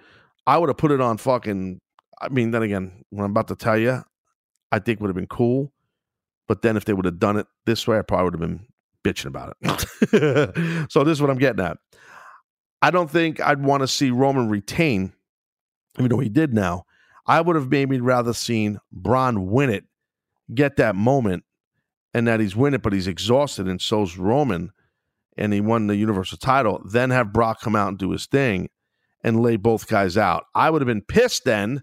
[0.48, 1.78] I would have put it on fucking.
[2.20, 4.02] I mean, then again, what I'm about to tell you,
[4.72, 5.72] I think would have been cool.
[6.48, 8.66] But then if they would have done it this way, I probably would have been
[9.04, 10.90] bitching about it.
[10.90, 11.76] so this is what I'm getting at.
[12.80, 15.12] I don't think I'd want to see Roman retain,
[15.98, 16.86] even though he did now.
[17.26, 19.84] I would have maybe rather seen Braun win it,
[20.54, 21.44] get that moment,
[22.14, 24.70] and that he's winning, but he's exhausted, and so's Roman,
[25.36, 26.80] and he won the Universal title.
[26.90, 28.70] Then have Brock come out and do his thing,
[29.22, 30.46] and lay both guys out.
[30.54, 31.82] I would have been pissed then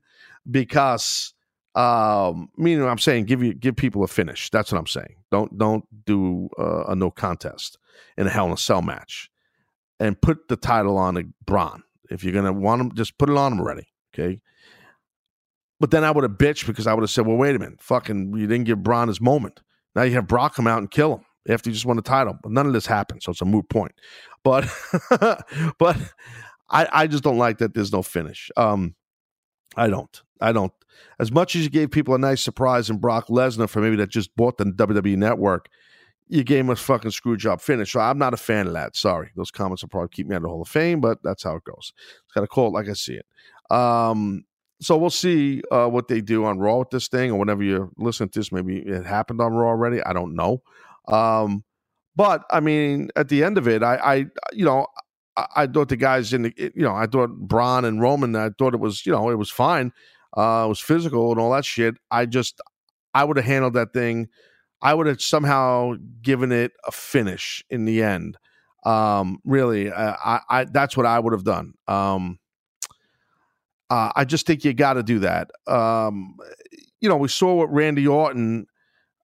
[0.49, 1.33] because
[1.75, 4.49] um meaning I'm saying give you give people a finish.
[4.49, 5.15] That's what I'm saying.
[5.31, 7.77] Don't don't do uh, a no contest
[8.17, 9.29] in a Hell in a Cell match,
[9.99, 11.83] and put the title on a Braun.
[12.09, 13.88] If you're gonna want them, just put it on him already.
[14.13, 14.39] Okay.
[15.79, 17.81] But then I would have bitched because I would have said, "Well, wait a minute,
[17.81, 19.61] fucking, you didn't give Braun his moment.
[19.95, 22.38] Now you have Brock come out and kill him after you just won the title."
[22.41, 23.93] But none of this happened, so it's a moot point.
[24.43, 24.69] But
[25.79, 25.97] but
[26.70, 28.49] I, I just don't like that there's no finish.
[28.57, 28.95] Um,
[29.76, 30.22] I don't.
[30.41, 30.74] I don't.
[31.20, 34.09] As much as you gave people a nice surprise in Brock Lesnar for maybe that
[34.09, 35.70] just bought the WWE network,
[36.28, 37.91] you gave him a fucking screw job finish.
[37.91, 38.95] So I'm not a fan of that.
[38.95, 39.32] Sorry.
[39.36, 41.55] Those comments will probably keep me out of the Hall of Fame, but that's how
[41.55, 41.93] it goes.
[41.97, 43.76] It's got to call it like I see it.
[43.76, 44.45] Um,
[44.82, 47.89] so we'll see uh, what they do on Raw with this thing, or whenever you're
[47.97, 50.01] listening to this, maybe it happened on Raw already.
[50.03, 50.61] I don't know.
[51.07, 51.63] Um,
[52.16, 54.16] but I mean, at the end of it, I, I
[54.51, 54.88] you know,
[55.38, 58.49] I, I thought the guys in the, you know, I thought Braun and Roman, I
[58.57, 59.91] thought it was, you know, it was fine.
[60.36, 61.95] Uh, it was physical and all that shit.
[62.11, 62.59] I just,
[63.13, 64.27] I would have handled that thing.
[64.81, 68.38] I would have somehow given it a finish in the end.
[68.86, 71.73] Um, really, uh, I, I, that's what I would have done.
[71.88, 72.38] Um,
[73.89, 75.49] uh, I just think you got to do that.
[75.67, 76.36] Um,
[76.99, 78.67] you know, we saw what Randy Orton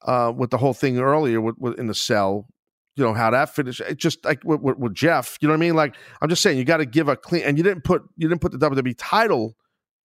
[0.04, 2.48] uh, with the whole thing earlier with, with, in the cell
[2.96, 3.82] you know how that finished.
[3.82, 5.76] It just like with, with, Jeff, you know what I mean?
[5.76, 7.44] Like I'm just saying, you got to give a clean.
[7.44, 9.56] And you didn't put you didn't put the WWE title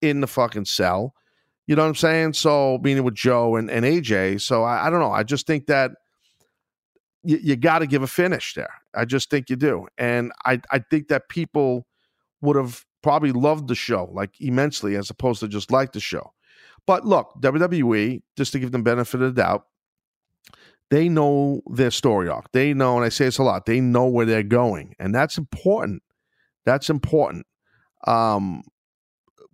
[0.02, 1.14] in the fucking cell.
[1.66, 2.34] You know what I'm saying?
[2.34, 4.40] So meaning with Joe and, and AJ.
[4.40, 5.12] So I, I don't know.
[5.12, 5.92] I just think that
[7.24, 8.72] you, you got to give a finish there.
[8.94, 11.86] I just think you do, and I I think that people
[12.40, 16.32] would have probably loved the show like immensely as opposed to just like the show.
[16.86, 19.66] But look, WWE, just to give them benefit of the doubt,
[20.90, 22.50] they know their story arc.
[22.52, 24.94] They know, and I say this a lot, they know where they're going.
[24.98, 26.02] And that's important.
[26.64, 27.46] That's important.
[28.06, 28.62] Um,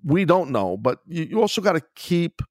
[0.04, 2.42] we don't know, but you, you also got to keep,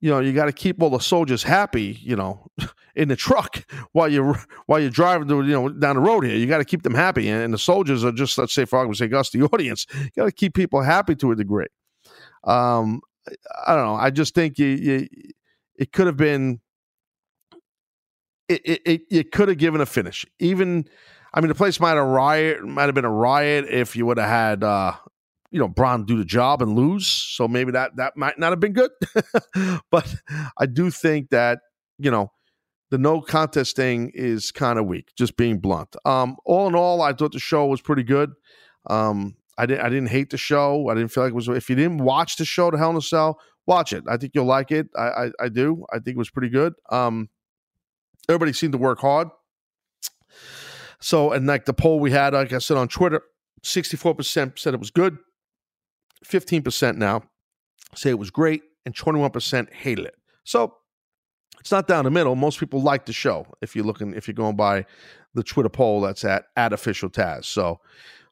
[0.00, 2.46] you know, you got to keep all the soldiers happy, you know,
[2.96, 6.36] in the truck while you're while you're driving to, you know down the road here.
[6.36, 8.78] You got to keep them happy, and, and, the soldiers are just let's say for
[8.78, 9.86] argument's sake, us the audience.
[9.94, 11.66] You got to keep people happy to a degree.
[12.44, 13.02] Um,
[13.66, 13.94] I don't know.
[13.94, 15.08] I just think you, you
[15.76, 16.60] it could have been.
[18.50, 20.26] It, it, it, it could have given a finish.
[20.40, 20.86] Even,
[21.32, 24.18] I mean, the place might have riot, might have been a riot if you would
[24.18, 24.94] have had, uh,
[25.50, 27.06] you know, Braun do the job and lose.
[27.06, 28.90] So maybe that that might not have been good.
[29.90, 30.14] but
[30.58, 31.60] I do think that
[31.98, 32.32] you know
[32.90, 35.94] the no contest thing is kind of weak, just being blunt.
[36.04, 38.32] Um, all in all, I thought the show was pretty good.
[38.88, 40.88] Um, I didn't I didn't hate the show.
[40.88, 41.48] I didn't feel like it was.
[41.48, 44.04] If you didn't watch the show, The Hell in a Cell, watch it.
[44.08, 44.88] I think you'll like it.
[44.96, 45.84] I I, I do.
[45.92, 46.74] I think it was pretty good.
[46.90, 47.28] Um,
[48.30, 49.28] everybody seemed to work hard.
[51.00, 53.22] So and like the poll we had, like I said on Twitter,
[53.62, 55.18] sixty four percent said it was good.
[56.24, 57.22] Fifteen percent now
[57.94, 60.14] say it was great, and twenty one percent hated it.
[60.44, 60.76] So
[61.58, 62.36] it's not down the middle.
[62.36, 63.46] Most people like the show.
[63.60, 64.86] If you're looking, if you're going by
[65.34, 67.44] the Twitter poll, that's at at official Taz.
[67.44, 67.80] So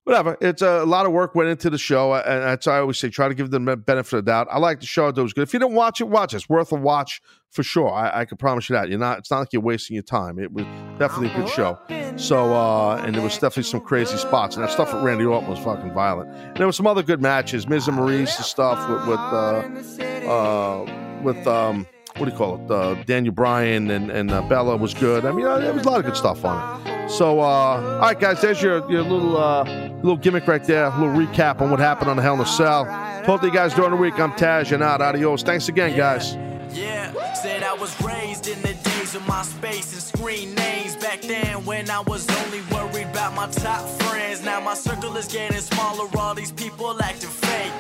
[0.09, 0.39] whatever.
[0.41, 3.11] It's a, lot of work went into the show, and that's I always say.
[3.11, 4.49] Try to give them the benefit of the doubt.
[4.51, 5.43] I like the show; it was good.
[5.43, 6.39] If you didn't watch it, watch it.
[6.39, 7.93] It's worth a watch for sure.
[7.93, 8.89] I, I can promise you that.
[8.89, 9.19] You're not.
[9.19, 10.39] It's not like you're wasting your time.
[10.39, 10.65] It was
[10.99, 11.79] definitely a good show.
[12.17, 15.51] So, uh, and there was definitely some crazy spots, and that stuff with Randy Orton
[15.51, 16.31] was fucking violent.
[16.31, 20.29] And there was some other good matches, Miz and Maryse and stuff with with uh,
[20.29, 21.87] uh, with um
[22.19, 22.71] what do you call it?
[22.71, 25.25] Uh, Daniel Bryan and and uh, Bella was good.
[25.25, 27.09] I mean, uh, there was a lot of good stuff on it.
[27.09, 29.65] So, uh, all right, guys, there's your your little uh,
[30.03, 32.47] little gimmick right there, a little recap on what happened on the Hell in a
[32.47, 32.85] Cell.
[33.25, 34.19] Hope you guys during the week.
[34.19, 35.01] I'm Taz, and out.
[35.01, 35.43] Adios.
[35.43, 36.35] Thanks again, guys.
[36.73, 41.65] Yeah, said I was raised in the days of MySpace and screen names back then
[41.65, 44.45] when I was only worried about my top friends.
[44.45, 46.09] Now my circle is getting smaller.
[46.19, 47.73] All these people acting fake.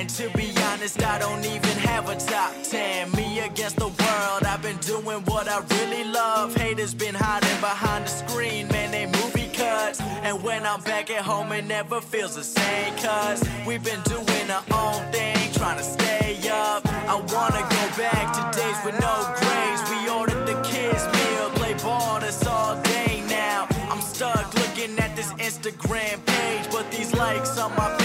[0.00, 3.12] And to be honest, I don't even have a top 10.
[3.12, 6.56] Me against the world, I've been doing what I really love.
[6.56, 10.00] Haters been hiding behind the screen, man, they movie cuts.
[10.00, 14.46] And when I'm back at home, it never feels the same, cuz we've been doing
[14.50, 16.80] our own thing, trying to stay up.
[17.06, 19.82] I wanna go back to days with no grades.
[19.90, 23.68] We ordered the kids' meal, play ball, that's all day now.
[23.90, 27.99] I'm stuck looking at this Instagram page, but these likes on my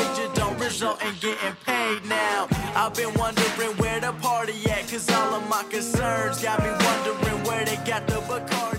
[0.75, 2.47] result in getting paid now.
[2.75, 7.43] I've been wondering where the party at, cause all of my concerns got me wondering
[7.45, 8.74] where they got the Bacardi.